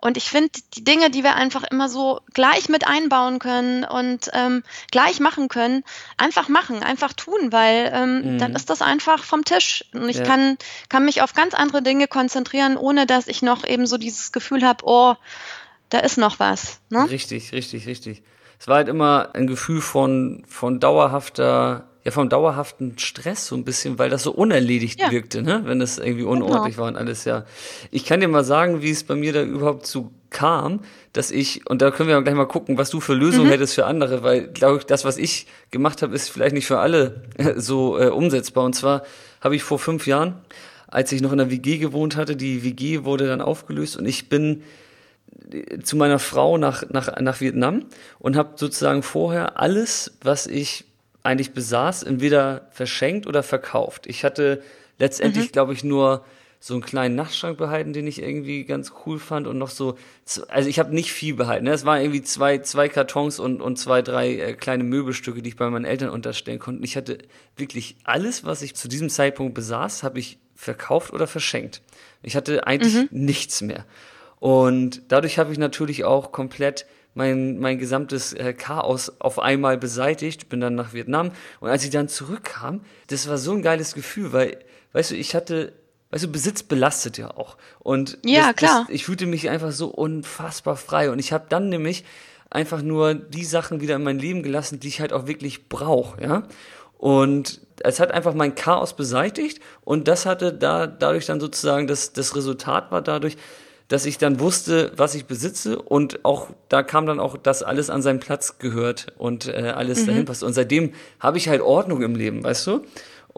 [0.00, 4.30] Und ich finde, die Dinge, die wir einfach immer so gleich mit einbauen können und
[4.32, 5.82] ähm, gleich machen können,
[6.16, 8.38] einfach machen, einfach tun, weil ähm, mhm.
[8.38, 9.84] dann ist das einfach vom Tisch.
[9.92, 10.24] Und ich ja.
[10.24, 10.56] kann,
[10.88, 14.64] kann mich auf ganz andere Dinge konzentrieren, ohne dass ich noch eben so dieses Gefühl
[14.64, 15.16] habe, oh,
[15.88, 16.80] da ist noch was.
[16.90, 17.10] Ne?
[17.10, 18.22] Richtig, richtig, richtig.
[18.60, 23.64] Es war halt immer ein Gefühl von, von dauerhafter ja vom dauerhaften Stress so ein
[23.64, 25.10] bisschen, weil das so unerledigt ja.
[25.10, 25.62] wirkte, ne?
[25.64, 26.32] wenn das irgendwie genau.
[26.32, 26.84] unordentlich genau.
[26.84, 27.44] war und alles, ja.
[27.90, 30.80] Ich kann dir mal sagen, wie es bei mir da überhaupt zu kam,
[31.12, 33.52] dass ich, und da können wir gleich mal gucken, was du für Lösungen mhm.
[33.52, 36.78] hättest für andere, weil, glaube ich, das, was ich gemacht habe, ist vielleicht nicht für
[36.78, 37.22] alle
[37.56, 38.64] so äh, umsetzbar.
[38.64, 39.02] Und zwar
[39.40, 40.34] habe ich vor fünf Jahren,
[40.86, 44.28] als ich noch in der WG gewohnt hatte, die WG wurde dann aufgelöst und ich
[44.28, 44.62] bin
[45.50, 47.86] äh, zu meiner Frau nach, nach, nach Vietnam
[48.18, 50.87] und habe sozusagen vorher alles, was ich
[51.22, 54.06] eigentlich besaß, entweder verschenkt oder verkauft.
[54.06, 54.62] Ich hatte
[54.98, 55.52] letztendlich, mhm.
[55.52, 56.24] glaube ich, nur
[56.60, 59.96] so einen kleinen Nachtschrank behalten, den ich irgendwie ganz cool fand und noch so,
[60.48, 61.66] also ich habe nicht viel behalten.
[61.66, 61.72] Ne?
[61.72, 65.56] Es waren irgendwie zwei, zwei Kartons und, und zwei, drei äh, kleine Möbelstücke, die ich
[65.56, 66.82] bei meinen Eltern unterstellen konnte.
[66.84, 67.18] Ich hatte
[67.56, 71.80] wirklich alles, was ich zu diesem Zeitpunkt besaß, habe ich verkauft oder verschenkt.
[72.22, 73.08] Ich hatte eigentlich mhm.
[73.12, 73.84] nichts mehr.
[74.40, 76.86] Und dadurch habe ich natürlich auch komplett
[77.18, 81.90] mein, mein gesamtes äh, Chaos auf einmal beseitigt, bin dann nach Vietnam und als ich
[81.90, 84.58] dann zurückkam, das war so ein geiles Gefühl, weil,
[84.92, 85.72] weißt du, ich hatte,
[86.12, 88.84] weißt du, Besitz belastet ja auch und ja, das, klar.
[88.86, 92.04] Das, ich fühlte mich einfach so unfassbar frei und ich habe dann nämlich
[92.50, 96.22] einfach nur die Sachen wieder in mein Leben gelassen, die ich halt auch wirklich brauche,
[96.22, 96.44] ja.
[96.98, 102.12] Und es hat einfach mein Chaos beseitigt und das hatte da dadurch dann sozusagen das,
[102.12, 103.36] das Resultat war dadurch,
[103.88, 107.88] dass ich dann wusste, was ich besitze und auch da kam dann auch, dass alles
[107.90, 110.06] an seinen Platz gehört und äh, alles mhm.
[110.06, 110.42] dahin passt.
[110.42, 112.82] Und seitdem habe ich halt Ordnung im Leben, weißt du?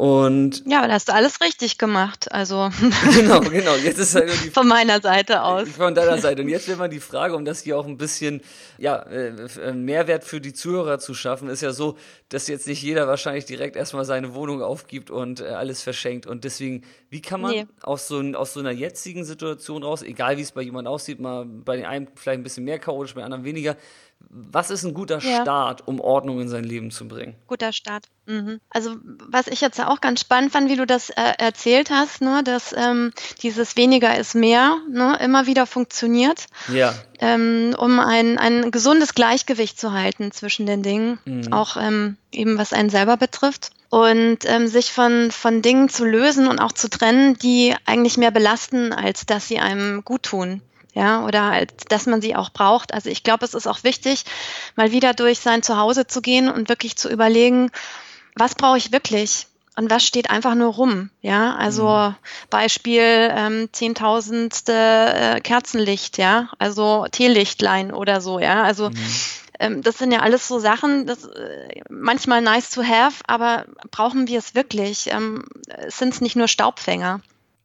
[0.01, 2.33] Und ja, da hast du alles richtig gemacht.
[2.33, 2.71] Also
[3.15, 3.75] genau, genau.
[3.75, 5.69] Jetzt ist halt die, von meiner Seite aus.
[5.69, 6.41] Von deiner Seite.
[6.41, 8.41] Und jetzt wäre mal die Frage, um das hier auch ein bisschen
[8.79, 11.99] ja äh, äh, Mehrwert für die Zuhörer zu schaffen, ist ja so,
[12.31, 16.27] dass jetzt nicht jeder wahrscheinlich direkt erstmal seine Wohnung aufgibt und äh, alles verschenkt.
[16.27, 17.67] Und deswegen, wie kann man nee.
[17.83, 21.45] aus so aus so einer jetzigen Situation raus, egal wie es bei jemand aussieht, mal
[21.45, 23.77] bei den einen vielleicht ein bisschen mehr chaotisch, bei den anderen weniger,
[24.29, 25.43] was ist ein guter ja.
[25.43, 27.35] Start, um Ordnung in sein Leben zu bringen?
[27.49, 28.07] Guter Start.
[28.27, 28.61] Mhm.
[28.71, 28.97] Also
[29.29, 32.73] was ich jetzt auch ganz spannend fand, wie du das äh, erzählt hast, ne, dass
[32.77, 36.95] ähm, dieses weniger ist mehr ne, immer wieder funktioniert, ja.
[37.19, 41.53] ähm, um ein, ein gesundes Gleichgewicht zu halten zwischen den Dingen, mhm.
[41.53, 43.73] auch ähm, eben was einen selber betrifft.
[43.93, 48.31] Und ähm, sich von, von Dingen zu lösen und auch zu trennen, die eigentlich mehr
[48.31, 50.63] belasten, als dass sie einem gut tun
[50.95, 52.95] ja, oder halt, dass man sie auch braucht.
[52.95, 54.25] Also ich glaube, es ist auch wichtig,
[54.77, 57.71] mal wieder durch sein Zuhause zu gehen und wirklich zu überlegen,
[58.35, 59.47] was brauche ich wirklich?
[59.77, 61.11] und was steht einfach nur rum.
[61.23, 62.15] Ja, also mhm.
[62.51, 68.97] Beispiel ähm, zehntausendste äh, Kerzenlicht, ja, also Teelichtlein oder so, ja, also mhm.
[69.59, 74.29] ähm, das sind ja alles so Sachen, das äh, manchmal nice to have, aber brauchen
[74.29, 75.09] wir es wirklich?
[75.13, 75.45] Ähm,
[75.89, 77.21] Sind es nicht nur Staubfänger?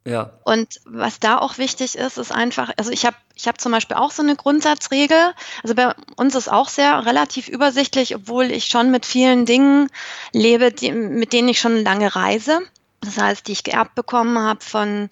[0.08, 0.32] Ja.
[0.44, 3.98] Und was da auch wichtig ist, ist einfach, also ich habe ich hab zum Beispiel
[3.98, 5.34] auch so eine Grundsatzregel.
[5.64, 9.90] Also bei uns ist auch sehr relativ übersichtlich, obwohl ich schon mit vielen Dingen
[10.32, 12.62] lebe, die, mit denen ich schon lange reise
[13.06, 15.10] das heißt, die ich geerbt bekommen habe von,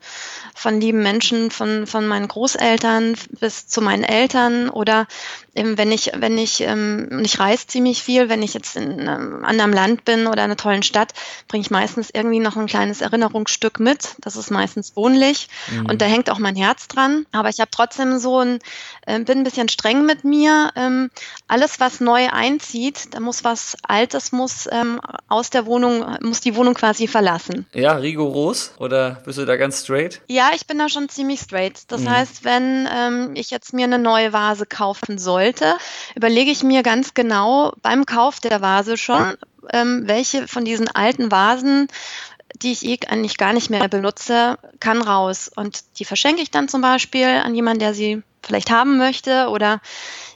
[0.56, 5.08] von lieben Menschen, von, von meinen Großeltern bis zu meinen Eltern oder
[5.56, 9.46] eben wenn ich, wenn ich, ähm, ich reise ziemlich viel, wenn ich jetzt in einem
[9.46, 11.14] anderen Land bin oder in einer tollen Stadt,
[11.48, 14.16] bringe ich meistens irgendwie noch ein kleines Erinnerungsstück mit.
[14.22, 15.86] Das ist meistens wohnlich mhm.
[15.88, 17.26] und da hängt auch mein Herz dran.
[17.32, 18.60] Aber ich habe trotzdem so ein,
[19.06, 20.72] äh, bin ein bisschen streng mit mir.
[20.76, 21.12] Ähm,
[21.48, 26.56] alles, was neu einzieht, da muss was Altes, muss ähm, aus der Wohnung, muss die
[26.56, 27.68] Wohnung quasi verlassen.
[27.74, 30.22] Ja ja, rigoros oder bist du da ganz straight?
[30.30, 31.82] Ja, ich bin da schon ziemlich straight.
[31.90, 32.12] Das mhm.
[32.12, 35.76] heißt, wenn ähm, ich jetzt mir eine neue Vase kaufen sollte,
[36.16, 39.36] überlege ich mir ganz genau beim Kauf der Vase schon,
[39.74, 41.90] ähm, welche von diesen alten Vasen
[42.62, 45.50] die ich eh eigentlich gar nicht mehr benutze, kann raus.
[45.54, 49.82] Und die verschenke ich dann zum Beispiel an jemanden, der sie vielleicht haben möchte oder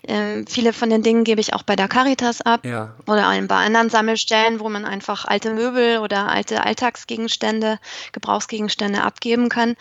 [0.08, 2.94] äh, viele von den Dingen gebe ich auch bei der Caritas ab ja.
[3.06, 7.80] oder bei anderen Sammelstellen, wo man einfach alte Möbel oder alte Alltagsgegenstände,
[8.14, 9.76] Gebrauchsgegenstände abgeben kann.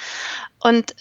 [0.59, 0.97] Und äh,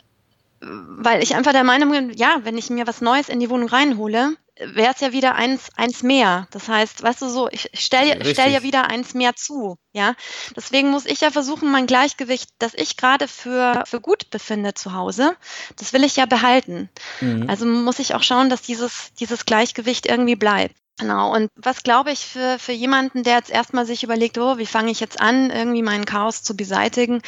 [0.62, 3.70] weil ich einfach der Meinung bin, ja, wenn ich mir was Neues in die Wohnung
[3.70, 6.48] reinhole, wäre es ja wieder eins, eins mehr.
[6.52, 9.78] Das heißt, weißt du so, ich stelle stell ja wieder eins mehr zu.
[9.94, 10.16] Ja,
[10.56, 14.94] deswegen muss ich ja versuchen, mein Gleichgewicht, das ich gerade für, für gut befinde zu
[14.94, 15.36] Hause,
[15.78, 16.90] das will ich ja behalten.
[17.22, 17.50] Mhm.
[17.50, 20.76] Also muss ich auch schauen, dass dieses, dieses Gleichgewicht irgendwie bleibt.
[20.98, 24.66] Genau, und was glaube ich für, für jemanden, der jetzt erstmal sich überlegt, oh, wie
[24.66, 27.22] fange ich jetzt an, irgendwie meinen Chaos zu beseitigen,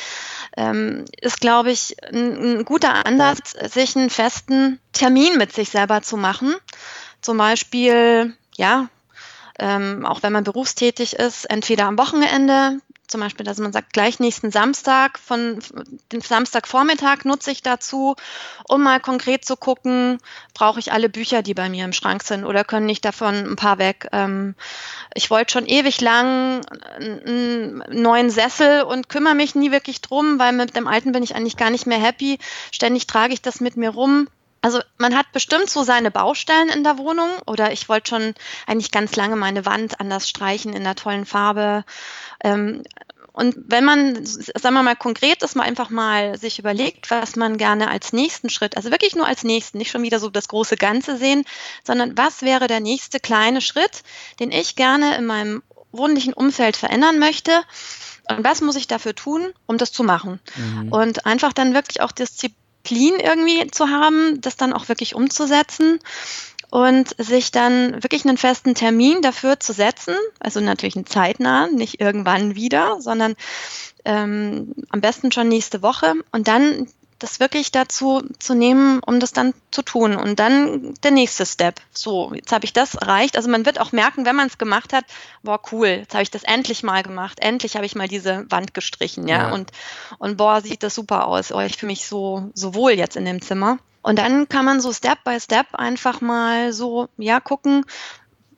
[0.56, 6.02] ähm, ist, glaube ich, ein, ein guter Ansatz, sich einen festen Termin mit sich selber
[6.02, 6.56] zu machen
[7.21, 8.89] zum Beispiel, ja,
[9.60, 14.19] ähm, auch wenn man berufstätig ist, entweder am Wochenende, zum Beispiel, dass man sagt, gleich
[14.19, 15.60] nächsten Samstag, von
[16.12, 18.15] dem Samstagvormittag nutze ich dazu,
[18.67, 20.19] um mal konkret zu gucken,
[20.53, 23.56] brauche ich alle Bücher, die bei mir im Schrank sind oder können nicht davon ein
[23.56, 24.10] paar weg.
[24.12, 24.56] Ähm,
[25.13, 26.65] ich wollte schon ewig lang
[26.99, 31.34] einen neuen Sessel und kümmere mich nie wirklich drum, weil mit dem alten bin ich
[31.34, 32.39] eigentlich gar nicht mehr happy.
[32.71, 34.27] Ständig trage ich das mit mir rum.
[34.67, 38.34] Also man hat bestimmt so seine Baustellen in der Wohnung oder ich wollte schon
[38.65, 41.86] eigentlich ganz lange meine Wand anders streichen in der tollen Farbe.
[42.43, 42.84] Ähm,
[43.32, 47.56] und wenn man, sagen wir mal, konkret ist, mal einfach mal sich überlegt, was man
[47.56, 50.75] gerne als nächsten Schritt, also wirklich nur als nächsten, nicht schon wieder so das große
[50.75, 51.45] Ganze sehen,
[51.86, 54.03] sondern was wäre der nächste kleine Schritt,
[54.41, 57.63] den ich gerne in meinem wohnlichen Umfeld verändern möchte.
[58.27, 60.41] Und was muss ich dafür tun, um das zu machen?
[60.58, 60.91] Mhm.
[60.91, 66.00] Und einfach dann wirklich auch Disziplin Disziplin irgendwie zu haben, das dann auch wirklich umzusetzen
[66.69, 72.02] und sich dann wirklich einen festen Termin dafür zu setzen, also natürlich einen zeitnah, nicht
[72.02, 73.36] irgendwann wieder, sondern
[74.06, 76.13] ähm, am besten schon nächste Woche.
[76.32, 76.88] Und dann
[77.19, 80.15] das wirklich dazu zu nehmen, um das dann zu tun.
[80.15, 81.80] Und dann der nächste Step.
[81.91, 83.38] So, jetzt habe ich das erreicht.
[83.38, 85.06] Also man wird auch merken, wenn man es gemacht hat,
[85.43, 87.39] boah, cool, jetzt habe ich das endlich mal gemacht.
[87.39, 89.47] Endlich habe ich mal diese Wand gestrichen, ja.
[89.47, 89.53] ja.
[89.53, 89.71] Und,
[90.19, 91.51] und boah, sieht das super aus.
[91.51, 93.80] Oh, ich fühle mich so, so wohl jetzt in dem Zimmer.
[94.03, 97.84] Und dann kann man so Step by Step einfach mal so, ja, gucken,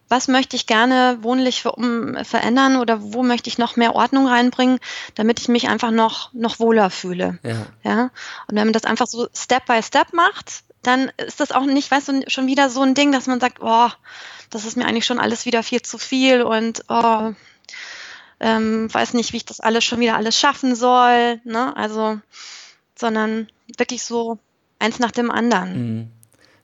[0.10, 4.80] was möchte ich gerne wohnlich um, verändern oder wo möchte ich noch mehr Ordnung reinbringen,
[5.16, 7.38] damit ich mich einfach noch, noch wohler fühle.
[7.44, 7.66] Ja.
[7.84, 8.02] ja.
[8.48, 11.92] Und wenn man das einfach so Step by Step macht, dann ist das auch nicht,
[11.92, 13.90] weißt du, schon wieder so ein Ding, dass man sagt, oh,
[14.50, 17.34] das ist mir eigentlich schon alles wieder viel zu viel und oh,
[18.40, 21.40] ähm, weiß nicht, wie ich das alles schon wieder alles schaffen soll.
[21.44, 21.76] Ne?
[21.76, 22.20] Also,
[22.96, 24.40] sondern wirklich so
[24.80, 25.98] eins nach dem anderen.
[25.98, 26.12] Mhm.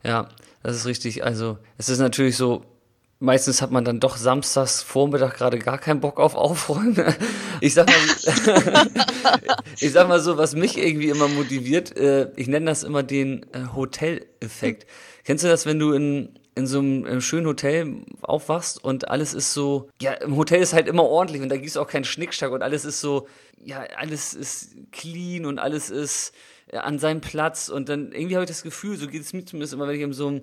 [0.04, 0.30] Ja,
[0.64, 1.24] das ist richtig.
[1.24, 2.64] Also es ist natürlich so,
[3.26, 6.96] meistens hat man dann doch samstags Vormittag gerade gar keinen Bock auf Aufräumen.
[7.60, 8.88] Ich sag mal,
[9.80, 13.46] ich sag mal so, was mich irgendwie immer motiviert, äh, ich nenne das immer den
[13.54, 14.86] äh, Hotel-Effekt.
[15.24, 19.54] Kennst du das, wenn du in, in so einem, schönen Hotel aufwachst und alles ist
[19.54, 22.62] so, ja, im Hotel ist halt immer ordentlich und da gibt's auch keinen Schnickschnack und
[22.62, 23.28] alles ist so,
[23.64, 26.34] ja, alles ist clean und alles ist
[26.68, 29.46] äh, an seinem Platz und dann irgendwie habe ich das Gefühl, so geht es mir
[29.46, 30.42] zumindest immer, wenn ich in so einem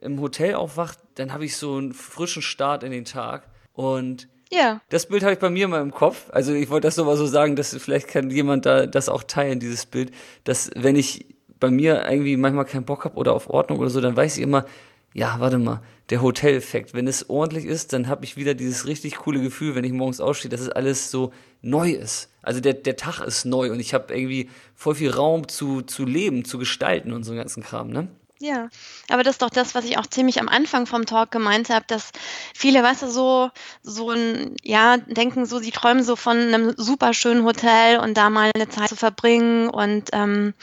[0.00, 3.48] im Hotel aufwacht, dann habe ich so einen frischen Start in den Tag.
[3.72, 4.80] Und ja.
[4.88, 6.28] das Bild habe ich bei mir immer im Kopf.
[6.32, 9.22] Also ich wollte das so mal so sagen, dass vielleicht kann jemand da das auch
[9.22, 10.12] teilen, dieses Bild,
[10.44, 11.26] dass wenn ich
[11.58, 14.42] bei mir irgendwie manchmal keinen Bock habe oder auf Ordnung oder so, dann weiß ich
[14.42, 14.64] immer,
[15.12, 16.94] ja, warte mal, der Hoteleffekt.
[16.94, 20.20] Wenn es ordentlich ist, dann habe ich wieder dieses richtig coole Gefühl, wenn ich morgens
[20.20, 21.32] ausstehe, dass es alles so
[21.62, 22.30] neu ist.
[22.42, 26.04] Also der, der Tag ist neu und ich habe irgendwie voll viel Raum zu, zu
[26.04, 28.08] leben, zu gestalten und so einen ganzen Kram, ne?
[28.42, 28.70] Ja,
[29.10, 31.84] aber das ist doch das, was ich auch ziemlich am Anfang vom Talk gemeint habe,
[31.86, 32.10] dass
[32.54, 33.50] viele, weißt du, so,
[33.82, 38.30] so ein, ja, denken so, sie träumen so von einem super schönen Hotel und da
[38.30, 40.54] mal eine Zeit zu verbringen und ähm,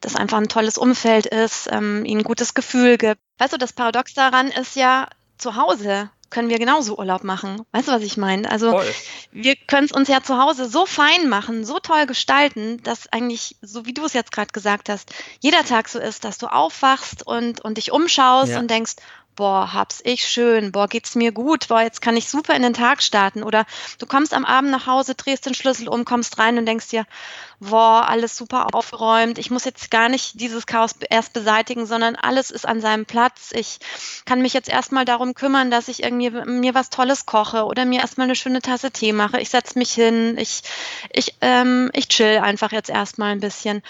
[0.00, 3.20] das einfach ein tolles Umfeld ist, ähm, ihnen ein gutes Gefühl gibt.
[3.38, 7.62] Weißt du, das Paradox daran ist ja zu Hause können wir genauso Urlaub machen.
[7.72, 8.50] Weißt du, was ich meine?
[8.50, 8.94] Also Voll.
[9.32, 13.56] wir können es uns ja zu Hause so fein machen, so toll gestalten, dass eigentlich,
[13.60, 17.26] so wie du es jetzt gerade gesagt hast, jeder Tag so ist, dass du aufwachst
[17.26, 18.58] und, und dich umschaust ja.
[18.60, 18.94] und denkst,
[19.36, 22.74] boah, hab's ich schön, boah, geht's mir gut, boah, jetzt kann ich super in den
[22.74, 23.42] Tag starten.
[23.42, 23.64] Oder
[23.98, 27.06] du kommst am Abend nach Hause, drehst den Schlüssel um, kommst rein und denkst dir,
[27.58, 32.50] boah, alles super aufgeräumt, ich muss jetzt gar nicht dieses Chaos erst beseitigen, sondern alles
[32.50, 33.50] ist an seinem Platz.
[33.52, 33.78] Ich
[34.24, 38.00] kann mich jetzt erstmal darum kümmern, dass ich irgendwie mir was Tolles koche oder mir
[38.00, 39.40] erstmal eine schöne Tasse Tee mache.
[39.40, 40.62] Ich setze mich hin, ich,
[41.12, 43.82] ich, ähm, ich chill einfach jetzt erstmal ein bisschen.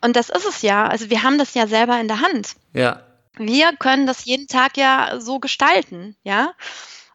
[0.00, 0.86] Und das ist es ja.
[0.86, 2.56] Also wir haben das ja selber in der Hand.
[2.72, 3.02] Ja
[3.36, 6.52] wir können das jeden Tag ja so gestalten, ja.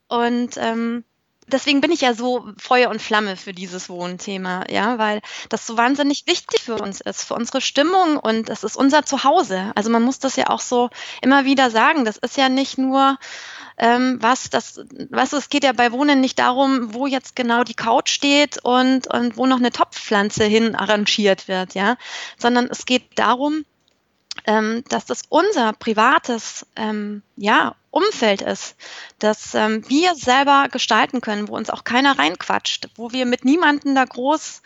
[0.07, 1.03] Und ähm,
[1.47, 5.77] deswegen bin ich ja so Feuer und Flamme für dieses Wohnthema, ja, weil das so
[5.77, 9.71] wahnsinnig wichtig für uns ist, für unsere Stimmung und es ist unser Zuhause.
[9.75, 10.89] Also man muss das ja auch so
[11.21, 12.05] immer wieder sagen.
[12.05, 13.17] Das ist ja nicht nur
[13.77, 17.73] ähm, was, das, was, es geht ja bei Wohnen nicht darum, wo jetzt genau die
[17.73, 21.97] Couch steht und, und wo noch eine Topfpflanze hin arrangiert wird, ja,
[22.37, 23.65] sondern es geht darum,
[24.47, 28.75] ähm, dass das unser privates ähm, ja, Umfeld ist,
[29.19, 33.95] dass ähm, wir selber gestalten können, wo uns auch keiner reinquatscht, wo wir mit niemandem
[33.95, 34.61] da groß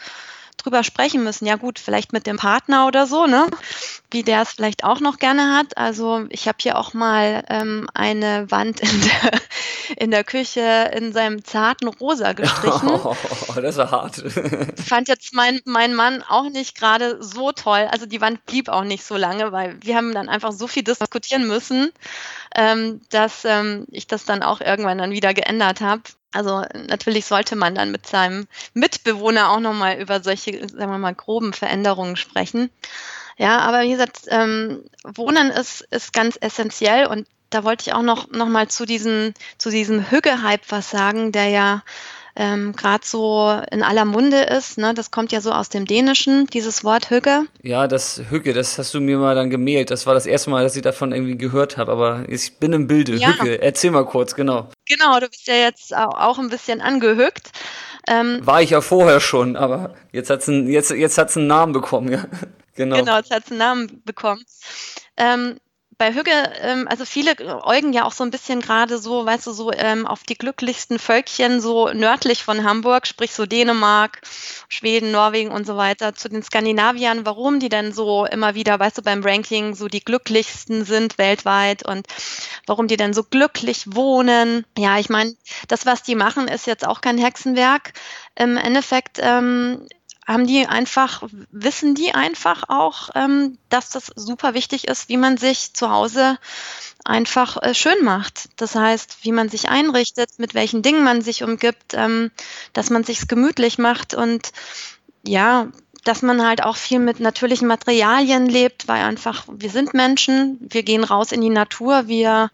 [0.64, 1.46] drüber sprechen müssen.
[1.46, 3.48] Ja gut, vielleicht mit dem Partner oder so, ne?
[4.12, 5.78] Wie der es vielleicht auch noch gerne hat.
[5.78, 9.32] Also ich habe hier auch mal ähm, eine Wand in der,
[9.98, 12.90] in der Küche in seinem zarten Rosa gestrichen.
[12.90, 13.16] Oh,
[13.62, 14.16] das war hart.
[14.86, 17.88] Fand jetzt mein, mein Mann auch nicht gerade so toll.
[17.92, 20.84] Also die Wand blieb auch nicht so lange, weil wir haben dann einfach so viel
[20.84, 21.92] diskutieren müssen,
[22.56, 26.04] ähm, dass ähm, ich das dann auch irgendwann dann wieder geändert habe.
[26.32, 31.16] Also natürlich sollte man dann mit seinem Mitbewohner auch nochmal über solche, sagen wir mal,
[31.16, 32.70] groben Veränderungen sprechen.
[33.38, 38.02] Ja, aber wie gesagt, ähm, Wohnen ist, ist ganz essentiell und da wollte ich auch
[38.02, 41.84] noch, noch mal zu, diesen, zu diesem Hügge-Hype was sagen, der ja
[42.36, 44.78] ähm, gerade so in aller Munde ist.
[44.78, 44.94] Ne?
[44.94, 47.44] Das kommt ja so aus dem Dänischen, dieses Wort Hügge.
[47.62, 49.92] Ja, das Hügge, das hast du mir mal dann gemailt.
[49.92, 51.92] Das war das erste Mal, dass ich davon irgendwie gehört habe.
[51.92, 53.16] Aber ich bin im Bilde.
[53.16, 53.34] Ja.
[53.34, 54.70] Hügge, erzähl mal kurz, genau.
[54.88, 57.52] Genau, du bist ja jetzt auch ein bisschen angehückt.
[58.08, 61.74] Ähm, war ich ja vorher schon, aber jetzt hat es einen, jetzt, jetzt einen Namen
[61.74, 62.26] bekommen, ja.
[62.76, 62.96] Genau.
[62.96, 64.42] Genau, jetzt hat es einen Namen bekommen.
[65.18, 65.60] Ähm,
[66.00, 66.32] bei Hügge,
[66.62, 67.36] ähm, also viele
[67.66, 70.98] äugen ja auch so ein bisschen gerade so, weißt du, so ähm, auf die glücklichsten
[70.98, 74.22] Völkchen so nördlich von Hamburg, sprich so Dänemark,
[74.70, 78.98] Schweden, Norwegen und so weiter, zu den Skandinaviern, warum die denn so immer wieder, weißt
[78.98, 82.08] du, beim Ranking so die glücklichsten sind weltweit und
[82.66, 84.66] warum die denn so glücklich wohnen.
[84.78, 85.36] Ja, ich meine,
[85.68, 87.92] das, was die machen, ist jetzt auch kein Hexenwerk.
[88.36, 89.86] Im Endeffekt ähm,
[90.30, 95.38] haben die einfach, wissen die einfach auch, ähm, dass das super wichtig ist, wie man
[95.38, 96.38] sich zu Hause
[97.04, 98.50] einfach äh, schön macht.
[98.58, 102.30] Das heißt, wie man sich einrichtet, mit welchen Dingen man sich umgibt, ähm,
[102.74, 104.52] dass man sich's gemütlich macht und
[105.24, 105.70] ja,
[106.04, 110.84] dass man halt auch viel mit natürlichen Materialien lebt, weil einfach wir sind Menschen, wir
[110.84, 112.52] gehen raus in die Natur, wir,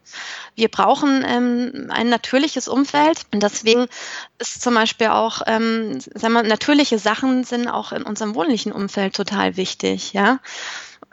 [0.56, 3.88] wir brauchen ähm, ein natürliches Umfeld und deswegen
[4.40, 9.16] ist zum Beispiel auch, ähm, sagen wir, natürliche Sachen sind auch in unserem wohnlichen Umfeld
[9.16, 10.40] total wichtig, ja.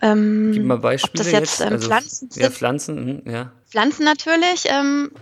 [0.00, 2.42] Ähm, Gib mal Beispiele ob das jetzt, jetzt ähm, also, Pflanzen sind.
[2.42, 3.52] Ja, Pflanzen, mhm, ja.
[3.70, 4.64] Pflanzen natürlich.
[4.66, 5.12] Ähm,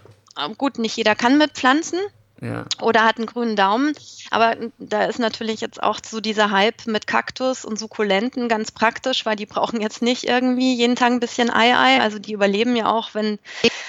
[0.56, 1.98] gut, nicht jeder kann mit Pflanzen.
[2.40, 2.64] Ja.
[2.80, 3.94] Oder hat einen grünen Daumen.
[4.30, 9.26] Aber da ist natürlich jetzt auch so dieser Hype mit Kaktus und Sukkulenten ganz praktisch,
[9.26, 12.00] weil die brauchen jetzt nicht irgendwie jeden Tag ein bisschen Ei-Ei.
[12.00, 13.38] Also die überleben ja auch, wenn,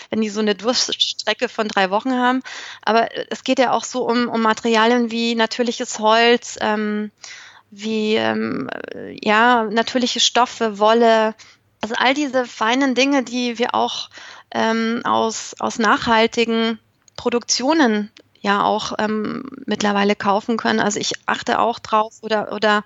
[0.09, 2.41] wenn die so eine Durststrecke von drei Wochen haben.
[2.81, 7.11] Aber es geht ja auch so um, um Materialien wie natürliches Holz, ähm,
[7.69, 8.69] wie ähm,
[9.21, 11.35] ja, natürliche Stoffe, Wolle.
[11.79, 14.09] Also all diese feinen Dinge, die wir auch
[14.53, 16.79] ähm, aus, aus nachhaltigen
[17.15, 18.11] Produktionen
[18.41, 20.79] ja auch ähm, mittlerweile kaufen können.
[20.79, 22.83] Also ich achte auch drauf oder, oder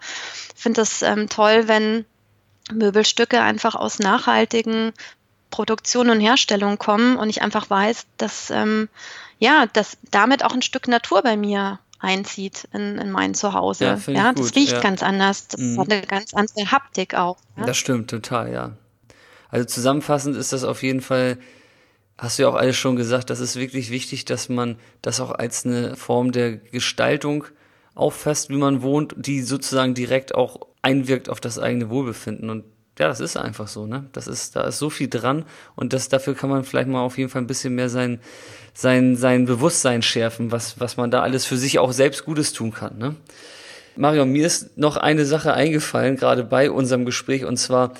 [0.56, 2.06] finde es ähm, toll, wenn
[2.72, 4.92] Möbelstücke einfach aus nachhaltigen
[5.50, 8.52] Produktion und Herstellung kommen und ich einfach weiß, dass
[9.40, 13.86] ja, dass damit auch ein Stück Natur bei mir einzieht in, in mein Zuhause.
[13.86, 14.80] Ja, ja das riecht ja.
[14.80, 15.48] ganz anders.
[15.48, 15.80] Das mhm.
[15.80, 17.38] hat eine ganz andere Haptik auch.
[17.58, 17.66] Ja?
[17.66, 18.72] Das stimmt, total, ja.
[19.50, 21.38] Also zusammenfassend ist das auf jeden Fall
[22.18, 25.32] hast du ja auch alles schon gesagt, das ist wirklich wichtig, dass man das auch
[25.32, 27.46] als eine Form der Gestaltung
[27.94, 32.50] auffasst, wie man wohnt, die sozusagen direkt auch einwirkt auf das eigene Wohlbefinden.
[32.50, 32.66] Und
[32.98, 34.06] ja, das ist einfach so, ne?
[34.14, 35.44] Das ist, da ist so viel dran
[35.76, 38.22] und das, dafür kann man vielleicht mal auf jeden Fall ein bisschen mehr sein,
[38.74, 42.72] sein, sein Bewusstsein schärfen, was, was man da alles für sich auch selbst Gutes tun
[42.72, 43.16] kann, ne?
[43.98, 47.94] Mario, mir ist noch eine Sache eingefallen, gerade bei unserem Gespräch, und zwar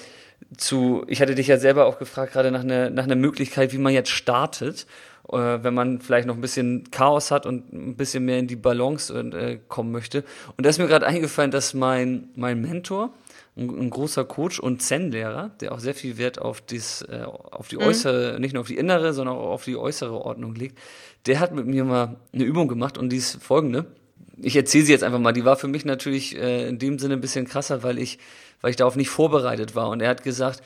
[0.58, 3.78] zu, ich hatte dich ja selber auch gefragt, gerade nach einer, nach einer Möglichkeit, wie
[3.78, 4.86] man jetzt startet,
[5.30, 8.56] äh, wenn man vielleicht noch ein bisschen Chaos hat und ein bisschen mehr in die
[8.56, 10.24] Balance äh, kommen möchte.
[10.58, 13.14] Und da ist mir gerade eingefallen, dass mein, mein Mentor,
[13.58, 17.68] ein, ein großer Coach und Zen-Lehrer, der auch sehr viel Wert auf, dies, äh, auf
[17.68, 17.84] die mhm.
[17.84, 20.78] äußere, nicht nur auf die innere, sondern auch auf die äußere Ordnung legt,
[21.26, 23.86] der hat mit mir mal eine Übung gemacht und die ist folgende
[24.42, 25.32] ich erzähle sie jetzt einfach mal.
[25.32, 28.20] Die war für mich natürlich äh, in dem Sinne ein bisschen krasser, weil ich,
[28.62, 29.90] weil ich darauf nicht vorbereitet war.
[29.90, 30.62] Und er hat gesagt,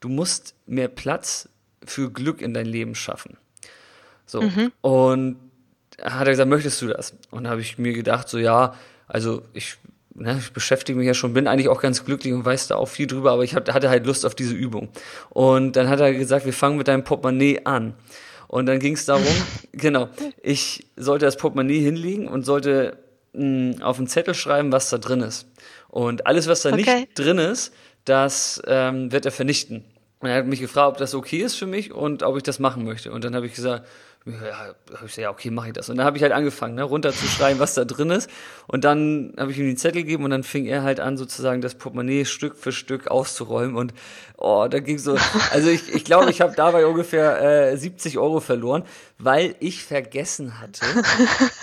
[0.00, 1.48] du musst mehr Platz
[1.84, 3.36] für Glück in dein Leben schaffen.
[4.26, 4.42] So.
[4.42, 4.72] Mhm.
[4.80, 5.36] Und
[6.02, 7.14] hat er gesagt, möchtest du das?
[7.30, 8.74] Und da habe ich mir gedacht, so ja,
[9.06, 9.76] also ich,
[10.14, 12.88] ne, ich beschäftige mich ja schon, bin eigentlich auch ganz glücklich und weiß da auch
[12.88, 14.88] viel drüber, aber ich hatte halt Lust auf diese Übung.
[15.30, 17.94] Und dann hat er gesagt, wir fangen mit deinem Portemonnaie an.
[18.48, 19.24] Und dann ging es darum,
[19.72, 20.08] genau,
[20.42, 22.98] ich sollte das Portemonnaie hinlegen und sollte
[23.32, 25.46] mh, mm, auf einen Zettel schreiben, was da drin ist.
[25.88, 27.00] Und alles, was da okay.
[27.00, 27.72] nicht drin ist,
[28.04, 29.84] das ähm, wird er vernichten.
[30.20, 32.58] Und er hat mich gefragt, ob das okay ist für mich und ob ich das
[32.58, 33.12] machen möchte.
[33.12, 33.86] Und dann habe ich gesagt,
[34.26, 35.90] ja, hab ich ja, okay, mache ich das.
[35.90, 38.30] Und dann habe ich halt angefangen, ne, runterzuschreiben, was da drin ist.
[38.66, 41.60] Und dann habe ich ihm den Zettel gegeben und dann fing er halt an, sozusagen
[41.60, 43.76] das Portemonnaie Stück für Stück auszuräumen.
[43.76, 43.92] Und
[44.38, 45.18] oh, da ging so,
[45.52, 48.84] also ich, ich glaube, ich habe dabei ungefähr äh, 70 Euro verloren,
[49.18, 50.86] weil ich vergessen hatte.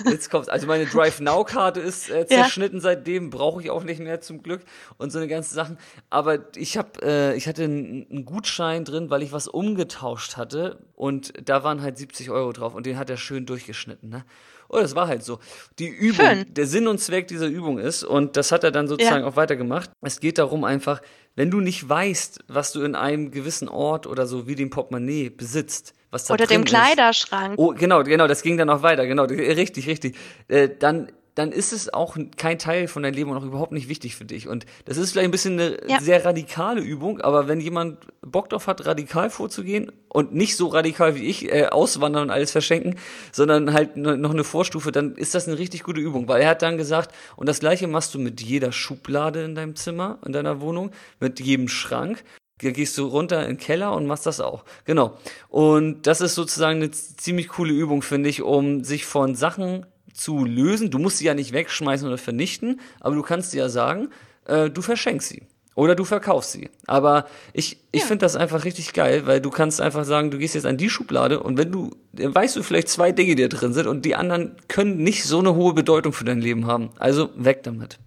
[0.05, 0.47] Jetzt kommt's.
[0.47, 2.81] Also meine Drive Now Karte ist äh, zerschnitten ja.
[2.81, 4.61] seitdem, brauche ich auch nicht mehr zum Glück
[4.99, 5.79] und so eine ganze Sachen.
[6.11, 11.33] Aber ich habe, äh, ich hatte einen Gutschein drin, weil ich was umgetauscht hatte und
[11.43, 14.07] da waren halt 70 Euro drauf und den hat er schön durchgeschnitten.
[14.07, 14.23] Ne?
[14.69, 15.39] Oh, das war halt so.
[15.79, 16.53] Die Übung, schön.
[16.53, 19.27] der Sinn und Zweck dieser Übung ist, und das hat er dann sozusagen ja.
[19.27, 21.01] auch weitergemacht, es geht darum einfach,
[21.35, 25.31] wenn du nicht weißt, was du in einem gewissen Ort oder so wie dem Portemonnaie
[25.31, 27.53] besitzt, was da Oder dem Kleiderschrank.
[27.53, 30.15] Ist, oh, genau, genau, das ging dann auch weiter, genau, richtig, richtig.
[30.49, 33.89] Äh, dann dann ist es auch kein Teil von deinem Leben und auch überhaupt nicht
[33.89, 34.47] wichtig für dich.
[34.47, 35.99] Und das ist vielleicht ein bisschen eine ja.
[35.99, 41.15] sehr radikale Übung, aber wenn jemand Bock drauf hat, radikal vorzugehen und nicht so radikal
[41.15, 42.97] wie ich, äh, auswandern und alles verschenken,
[43.31, 46.61] sondern halt noch eine Vorstufe, dann ist das eine richtig gute Übung, weil er hat
[46.61, 50.61] dann gesagt, und das gleiche machst du mit jeder Schublade in deinem Zimmer, in deiner
[50.61, 52.23] Wohnung, mit jedem Schrank,
[52.61, 54.63] da gehst du runter in den Keller und machst das auch.
[54.85, 55.17] Genau.
[55.49, 60.45] Und das ist sozusagen eine ziemlich coole Übung, finde ich, um sich von Sachen zu
[60.45, 60.91] lösen.
[60.91, 64.09] Du musst sie ja nicht wegschmeißen oder vernichten, aber du kannst dir ja sagen,
[64.45, 65.43] äh, du verschenkst sie.
[65.73, 66.69] Oder du verkaufst sie.
[66.85, 68.07] Aber ich, ich ja.
[68.07, 70.89] finde das einfach richtig geil, weil du kannst einfach sagen, du gehst jetzt an die
[70.89, 74.03] Schublade und wenn du, dann weißt du vielleicht zwei Dinge, die da drin sind und
[74.03, 76.89] die anderen können nicht so eine hohe Bedeutung für dein Leben haben.
[76.99, 77.99] Also weg damit.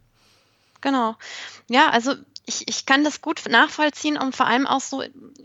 [0.82, 1.16] Genau.
[1.70, 2.14] Ja, also
[2.46, 5.02] ich, ich kann das gut nachvollziehen und vor allem auch so,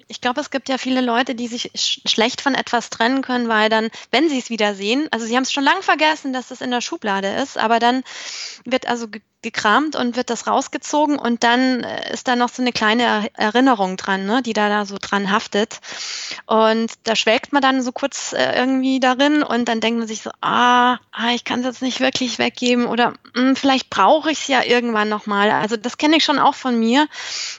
[0.07, 3.47] ich glaube, es gibt ja viele Leute, die sich sch schlecht von etwas trennen können,
[3.47, 6.51] weil dann, wenn sie es wieder sehen, also sie haben es schon lange vergessen, dass
[6.51, 8.03] es in der Schublade ist, aber dann
[8.65, 9.07] wird also
[9.41, 13.95] gekramt und wird das rausgezogen und dann äh, ist da noch so eine kleine Erinnerung
[13.95, 15.79] dran, ne, die da, da so dran haftet.
[16.45, 20.21] Und da schwelgt man dann so kurz äh, irgendwie darin und dann denkt man sich
[20.21, 24.31] so, ah, ah ich kann es jetzt nicht wirklich weggeben oder mh, hm, vielleicht brauche
[24.31, 25.51] ich es ja irgendwann nochmal.
[25.51, 27.07] Also das kenne ich schon auch von mir.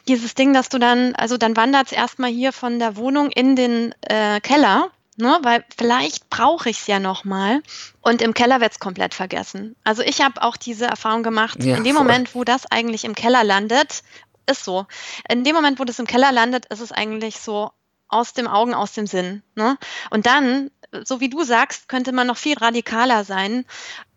[0.07, 3.57] Dieses Ding, dass du dann, also dann wandert es erstmal hier von der Wohnung in
[3.57, 4.91] den äh, Keller
[5.21, 5.39] ne?
[5.43, 7.63] weil vielleicht brauche ich es ja nochmal.
[8.01, 9.77] Und im Keller wird es komplett vergessen.
[9.85, 12.05] Also ich habe auch diese Erfahrung gemacht, ja, in dem voll.
[12.05, 14.03] Moment, wo das eigentlich im Keller landet,
[14.47, 14.87] ist so.
[15.29, 17.71] In dem Moment, wo das im Keller landet, ist es eigentlich so
[18.09, 19.43] aus dem Augen, aus dem Sinn.
[19.55, 19.79] Ne?
[20.11, 20.71] Und dann,
[21.05, 23.65] so wie du sagst, könnte man noch viel radikaler sein.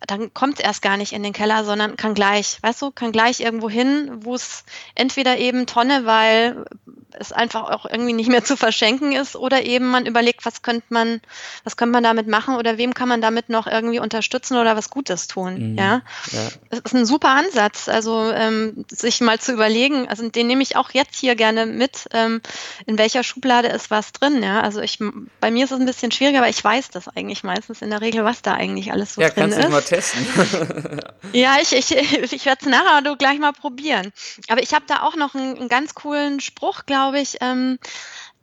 [0.06, 3.12] Dann kommt es erst gar nicht in den Keller, sondern kann gleich, weißt du, kann
[3.12, 4.66] gleich irgendwo hin, wo es
[4.96, 6.66] entweder eben Tonne, weil
[7.20, 10.88] es einfach auch irgendwie nicht mehr zu verschenken ist oder eben man überlegt, was könnte
[10.90, 11.22] man,
[11.64, 14.90] was könnte man damit machen oder wem kann man damit noch irgendwie unterstützen oder was
[14.90, 15.74] Gutes tun.
[15.74, 15.78] Mhm.
[15.78, 16.02] Ja,
[16.32, 16.50] ja.
[16.70, 20.08] das ist ein super Ansatz, also ähm, sich mal zu überlegen.
[20.08, 22.08] Also den nehme ich auch jetzt hier gerne mit.
[22.12, 22.42] Ähm,
[22.86, 24.42] in welcher Schublade ist was drin?
[24.44, 25.00] Ja, also ich,
[25.40, 28.02] bei mir ist es ein bisschen schwieriger, aber ich weiß das eigentlich meistens in der
[28.02, 29.58] Regel, was da eigentlich alles so ja, drin ist.
[29.58, 31.00] Ja, kannst du mal testen.
[31.34, 34.12] ja, ich, ich, ich werde es nachher du gleich mal probieren.
[34.50, 37.80] Aber ich habe da auch noch einen, einen ganz coolen Spruch, glaube ich, ähm,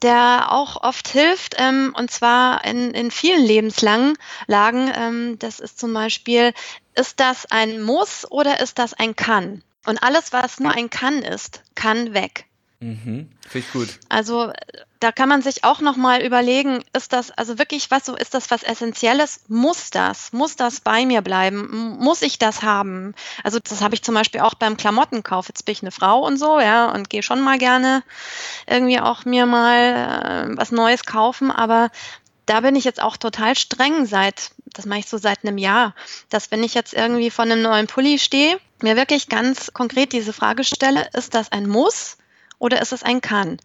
[0.03, 4.17] der auch oft hilft, ähm, und zwar in, in vielen lebenslangen
[4.47, 4.91] Lagen.
[4.95, 6.53] Ähm, das ist zum Beispiel,
[6.95, 9.63] ist das ein Muss oder ist das ein Kann?
[9.87, 12.47] Und alles, was nur ein Kann ist, kann weg.
[12.81, 13.29] Mhm.
[13.47, 13.89] Finde ich gut.
[14.09, 14.53] Also
[15.01, 18.51] da kann man sich auch nochmal überlegen, ist das also wirklich was so, ist das
[18.51, 19.41] was Essentielles?
[19.49, 20.33] Muss das?
[20.33, 21.99] Muss das bei mir bleiben?
[21.99, 23.15] Muss ich das haben?
[23.45, 25.49] Also das habe ich zum Beispiel auch beim Klamottenkauf.
[25.49, 28.03] Jetzt bin ich eine Frau und so, ja, und gehe schon mal gerne
[28.67, 31.91] irgendwie auch mir mal äh, was Neues kaufen, aber
[32.47, 35.95] da bin ich jetzt auch total streng seit, das mache ich so seit einem Jahr,
[36.31, 40.33] dass wenn ich jetzt irgendwie von einem neuen Pulli stehe, mir wirklich ganz konkret diese
[40.33, 42.17] Frage stelle, ist das ein Muss
[42.61, 43.59] oder ist es ein Kann?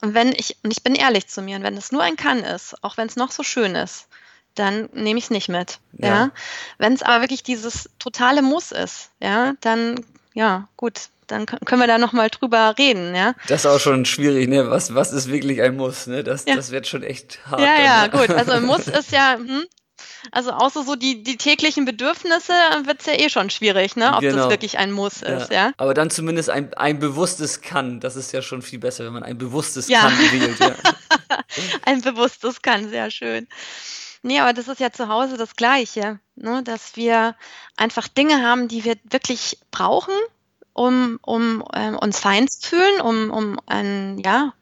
[0.00, 2.40] Und wenn ich, und ich bin ehrlich zu mir, und wenn es nur ein Kann
[2.40, 4.08] ist, auch wenn es noch so schön ist,
[4.56, 5.78] dann nehme ich es nicht mit.
[5.98, 6.08] Ja.
[6.08, 6.30] ja?
[6.78, 11.86] Wenn es aber wirklich dieses totale Muss ist, ja, dann, ja, gut, dann können wir
[11.86, 13.34] da nochmal drüber reden, ja.
[13.48, 14.70] Das ist auch schon schwierig, ne?
[14.70, 16.22] Was, was ist wirklich ein Muss, ne?
[16.22, 16.54] Das, ja.
[16.54, 17.60] das wird schon echt hart.
[17.60, 18.30] Ja, dann, ja, gut.
[18.30, 19.64] Also ein Muss ist ja, hm,
[20.32, 22.52] also außer so die, die täglichen Bedürfnisse
[22.84, 24.14] wird es ja eh schon schwierig, ne?
[24.14, 24.36] ob genau.
[24.36, 25.28] das wirklich ein Muss ja.
[25.28, 25.50] ist.
[25.50, 25.72] Ja?
[25.76, 28.00] Aber dann zumindest ein, ein bewusstes Kann.
[28.00, 30.00] Das ist ja schon viel besser, wenn man ein bewusstes ja.
[30.00, 30.58] Kann wählt.
[30.58, 30.74] Ja.
[31.84, 33.46] ein bewusstes Kann, sehr schön.
[34.22, 36.62] Nee, aber das ist ja zu Hause das Gleiche, ne?
[36.64, 37.36] dass wir
[37.76, 40.14] einfach Dinge haben, die wir wirklich brauchen
[40.74, 44.52] um, um ähm, uns fein zu fühlen, um, um ein, ja,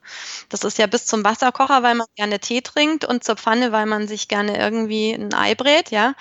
[0.51, 3.87] das ist ja bis zum Wasserkocher, weil man gerne Tee trinkt und zur Pfanne, weil
[3.87, 6.15] man sich gerne irgendwie ein Ei brät, ja,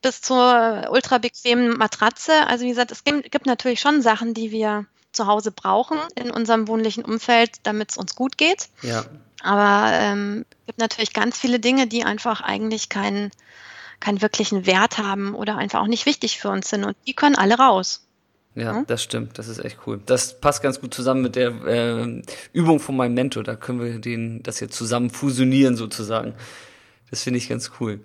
[0.00, 2.46] bis zur ultra bequemen Matratze.
[2.46, 6.30] Also wie gesagt, es gibt, gibt natürlich schon Sachen, die wir zu Hause brauchen in
[6.30, 8.68] unserem wohnlichen Umfeld, damit es uns gut geht.
[8.82, 9.04] Ja.
[9.42, 13.30] Aber ähm, es gibt natürlich ganz viele Dinge, die einfach eigentlich keinen
[14.00, 16.84] keinen wirklichen Wert haben oder einfach auch nicht wichtig für uns sind.
[16.84, 18.03] Und die können alle raus.
[18.54, 18.86] Ja, hm?
[18.86, 19.38] das stimmt.
[19.38, 20.00] Das ist echt cool.
[20.06, 23.42] Das passt ganz gut zusammen mit der äh, Übung von meinem Mentor.
[23.42, 26.34] Da können wir den, das jetzt zusammen fusionieren sozusagen.
[27.10, 28.00] Das finde ich ganz cool.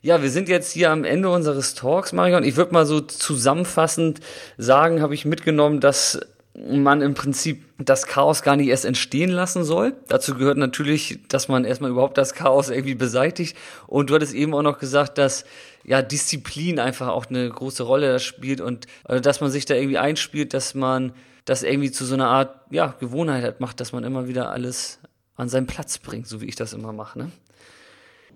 [0.00, 2.44] Ja, wir sind jetzt hier am Ende unseres Talks, Marion.
[2.44, 4.20] Ich würde mal so zusammenfassend
[4.56, 6.20] sagen, habe ich mitgenommen, dass
[6.66, 9.94] man im Prinzip das Chaos gar nicht erst entstehen lassen soll.
[10.08, 13.56] Dazu gehört natürlich, dass man erstmal überhaupt das Chaos irgendwie beseitigt.
[13.86, 15.44] Und du hattest eben auch noch gesagt, dass
[15.84, 19.98] ja Disziplin einfach auch eine große Rolle spielt und also, dass man sich da irgendwie
[19.98, 21.12] einspielt, dass man
[21.44, 24.98] das irgendwie zu so einer Art ja, Gewohnheit hat, macht, dass man immer wieder alles
[25.36, 27.18] an seinen Platz bringt, so wie ich das immer mache.
[27.20, 27.30] Ne?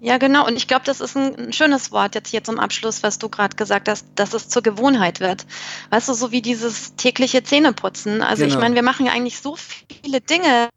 [0.05, 0.45] Ja, genau.
[0.45, 3.55] Und ich glaube, das ist ein schönes Wort jetzt hier zum Abschluss, was du gerade
[3.55, 5.47] gesagt hast, dass es zur Gewohnheit wird.
[5.91, 8.21] Weißt du, so wie dieses tägliche Zähneputzen.
[8.21, 8.57] Also genau.
[8.57, 10.71] ich meine, wir machen ja eigentlich so viele Dinge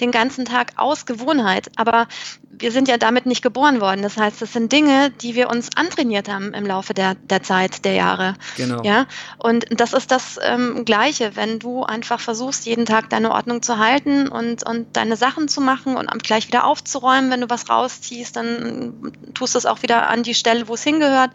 [0.00, 2.08] den ganzen Tag aus Gewohnheit, aber
[2.52, 4.02] wir sind ja damit nicht geboren worden.
[4.02, 7.84] Das heißt, das sind Dinge, die wir uns antrainiert haben im Laufe der, der Zeit,
[7.84, 8.34] der Jahre.
[8.56, 8.82] Genau.
[8.82, 9.06] Ja,
[9.38, 13.78] und das ist das ähm, Gleiche, wenn du einfach versuchst, jeden Tag deine Ordnung zu
[13.78, 18.34] halten und, und deine Sachen zu machen und gleich wieder aufzuräumen, wenn du was rausziehst,
[18.34, 21.30] dann tust du es auch wieder an die Stelle, wo es hingehört.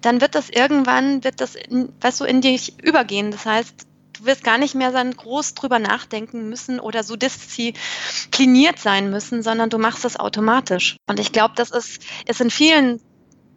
[0.00, 1.54] Dann wird das irgendwann, wird das,
[2.00, 3.30] weißt du, in dich übergehen.
[3.30, 3.86] Das heißt,
[4.22, 9.42] du wirst gar nicht mehr dann groß drüber nachdenken müssen oder so diszipliniert sein müssen,
[9.42, 10.96] sondern du machst es automatisch.
[11.06, 13.00] Und ich glaube, das ist, ist in vielen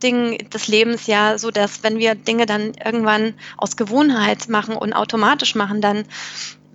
[0.01, 4.93] Dingen des Lebens ja so, dass wenn wir Dinge dann irgendwann aus Gewohnheit machen und
[4.93, 6.05] automatisch machen, dann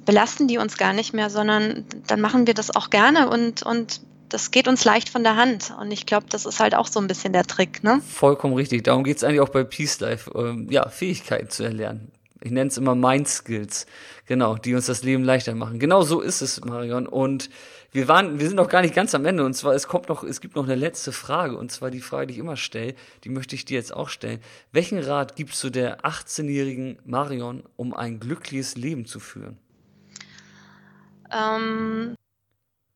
[0.07, 4.01] belasten die uns gar nicht mehr, sondern dann machen wir das auch gerne und, und
[4.29, 5.75] das geht uns leicht von der Hand.
[5.79, 7.83] Und ich glaube, das ist halt auch so ein bisschen der Trick.
[7.83, 8.01] Ne?
[8.09, 8.85] Vollkommen richtig.
[8.85, 12.13] Darum geht es eigentlich auch bei Peace Life, ähm, ja, Fähigkeiten zu erlernen.
[12.43, 13.87] Ich nenne es immer Mind Skills,
[14.27, 15.79] genau, die uns das Leben leichter machen.
[15.79, 17.07] Genau so ist es, Marion.
[17.07, 17.51] Und
[17.93, 19.45] wir waren, wir sind noch gar nicht ganz am Ende.
[19.45, 21.57] Und zwar, es kommt noch, es gibt noch eine letzte Frage.
[21.57, 24.41] Und zwar die Frage, die ich immer stelle, die möchte ich dir jetzt auch stellen.
[24.73, 29.59] Welchen Rat gibst du der 18-jährigen Marion, um ein glückliches Leben zu führen?
[31.33, 32.17] Ähm,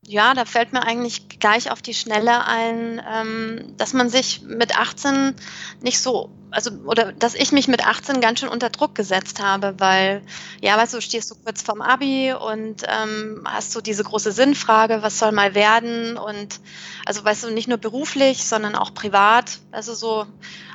[0.07, 4.77] ja, da fällt mir eigentlich gleich auf die Schnelle ein, ähm, dass man sich mit
[4.79, 5.35] 18
[5.81, 9.75] nicht so, also, oder dass ich mich mit 18 ganz schön unter Druck gesetzt habe,
[9.79, 10.23] weil,
[10.61, 15.03] ja, weißt du, stehst du kurz vorm Abi und ähm, hast so diese große Sinnfrage,
[15.03, 16.61] was soll mal werden und,
[17.05, 20.27] also, weißt du, nicht nur beruflich, sondern auch privat, also so,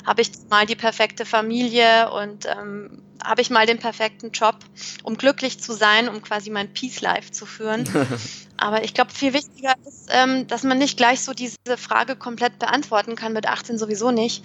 [0.06, 4.56] habe ich mal die perfekte Familie und ähm, habe ich mal den perfekten Job,
[5.04, 7.88] um glücklich zu sein, um quasi mein Peace Life zu führen.
[8.60, 12.60] Aber ich glaube, viel wichtiger ist, ähm, dass man nicht gleich so diese Frage komplett
[12.60, 14.44] beantworten kann, mit 18 sowieso nicht,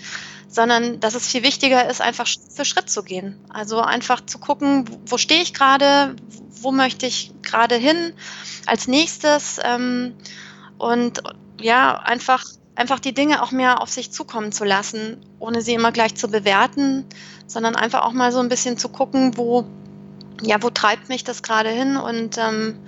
[0.48, 3.44] sondern dass es viel wichtiger ist, einfach Schritt für Schritt zu gehen.
[3.48, 6.14] Also einfach zu gucken, wo stehe ich gerade,
[6.60, 8.14] wo möchte ich gerade hin
[8.66, 10.14] als nächstes ähm,
[10.78, 11.22] und
[11.60, 12.44] ja, einfach
[12.76, 16.28] einfach die Dinge auch mehr auf sich zukommen zu lassen, ohne sie immer gleich zu
[16.28, 17.04] bewerten,
[17.46, 19.64] sondern einfach auch mal so ein bisschen zu gucken, wo,
[20.42, 22.78] ja, wo treibt mich das gerade hin und ähm,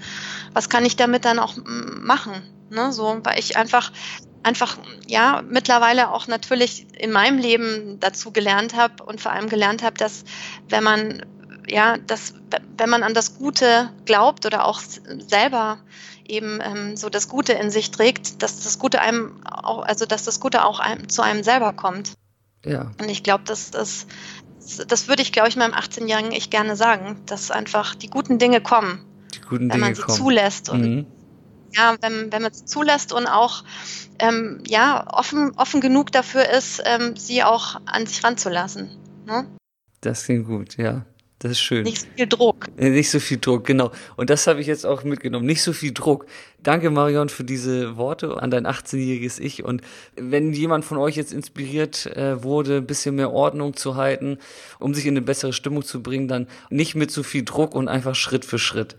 [0.56, 2.32] was kann ich damit dann auch machen?
[2.70, 2.90] Ne?
[2.90, 3.92] So, weil ich einfach
[4.42, 9.82] einfach ja mittlerweile auch natürlich in meinem Leben dazu gelernt habe und vor allem gelernt
[9.82, 10.24] habe, dass
[10.70, 11.26] wenn man
[11.68, 12.32] ja, dass
[12.78, 15.78] wenn man an das Gute glaubt oder auch selber
[16.26, 20.24] eben ähm, so das Gute in sich trägt, dass das Gute einem auch, also dass
[20.24, 22.12] das Gute auch einem, zu einem selber kommt.
[22.64, 22.92] Ja.
[22.98, 27.50] Und ich glaube, das, das würde ich, glaube ich, meinem 18-Jährigen echt gerne sagen, dass
[27.50, 29.04] einfach die guten Dinge kommen.
[29.48, 30.16] Guten wenn man sie kommen.
[30.16, 31.06] zulässt und mhm.
[31.72, 33.64] ja, wenn, wenn man sie zulässt und auch
[34.18, 38.90] ähm, ja, offen, offen genug dafür ist, ähm, sie auch an sich ranzulassen.
[39.26, 39.46] Ne?
[40.00, 41.04] Das klingt gut, ja.
[41.38, 41.82] Das ist schön.
[41.82, 42.66] Nicht so viel Druck.
[42.78, 43.92] Äh, nicht so viel Druck, genau.
[44.16, 45.44] Und das habe ich jetzt auch mitgenommen.
[45.44, 46.24] Nicht so viel Druck.
[46.62, 49.62] Danke, Marion, für diese Worte an dein 18-jähriges Ich.
[49.62, 49.82] Und
[50.16, 54.38] wenn jemand von euch jetzt inspiriert äh, wurde, ein bisschen mehr Ordnung zu halten,
[54.78, 57.88] um sich in eine bessere Stimmung zu bringen, dann nicht mit so viel Druck und
[57.88, 58.96] einfach Schritt für Schritt.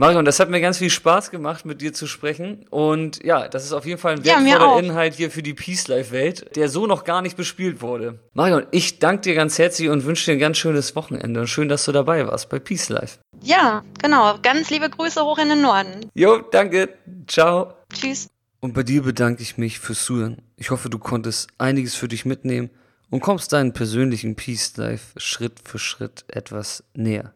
[0.00, 2.64] Marion, das hat mir ganz viel Spaß gemacht, mit dir zu sprechen.
[2.70, 5.88] Und ja, das ist auf jeden Fall ein wertvoller ja, Inhalt hier für die Peace
[5.88, 8.18] Life Welt, der so noch gar nicht bespielt wurde.
[8.32, 11.40] Marion, ich danke dir ganz herzlich und wünsche dir ein ganz schönes Wochenende.
[11.40, 13.18] Und schön, dass du dabei warst bei Peace Life.
[13.42, 14.38] Ja, genau.
[14.40, 16.10] Ganz liebe Grüße hoch in den Norden.
[16.14, 16.88] Jo, danke.
[17.26, 17.74] Ciao.
[17.92, 18.30] Tschüss.
[18.60, 20.38] Und bei dir bedanke ich mich fürs Zuhören.
[20.56, 22.70] Ich hoffe, du konntest einiges für dich mitnehmen
[23.10, 27.34] und kommst deinen persönlichen Peace Life Schritt für Schritt etwas näher.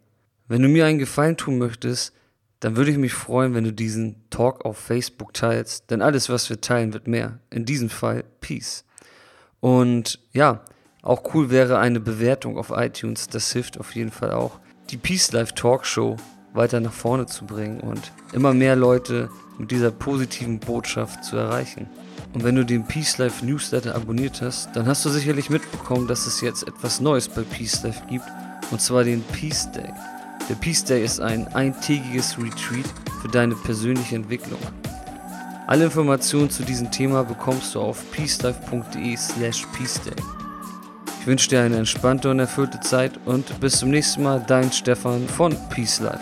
[0.49, 2.15] Wenn du mir einen Gefallen tun möchtest,
[2.65, 6.49] dann würde ich mich freuen, wenn du diesen Talk auf Facebook teilst, denn alles, was
[6.49, 7.39] wir teilen, wird mehr.
[7.51, 8.87] In diesem Fall Peace.
[9.61, 10.63] Und ja,
[11.03, 15.31] auch cool wäre eine Bewertung auf iTunes, das hilft auf jeden Fall auch, die Peace
[15.33, 16.17] Life Talk Show
[16.55, 21.87] weiter nach vorne zu bringen und immer mehr Leute mit dieser positiven Botschaft zu erreichen.
[22.33, 26.27] Und wenn du den Peace Life Newsletter abonniert hast, dann hast du sicherlich mitbekommen, dass
[26.27, 28.25] es jetzt etwas Neues bei Peace Life gibt,
[28.71, 29.93] und zwar den Peace Day.
[30.51, 32.85] Der Peace Day ist ein eintägiges Retreat
[33.23, 34.59] für deine persönliche Entwicklung.
[35.67, 40.23] Alle Informationen zu diesem Thema bekommst du auf peacelife.de slash peaceday.
[41.21, 45.27] Ich wünsche dir eine entspannte und erfüllte Zeit und bis zum nächsten Mal, dein Stefan
[45.27, 46.21] von Peace Life.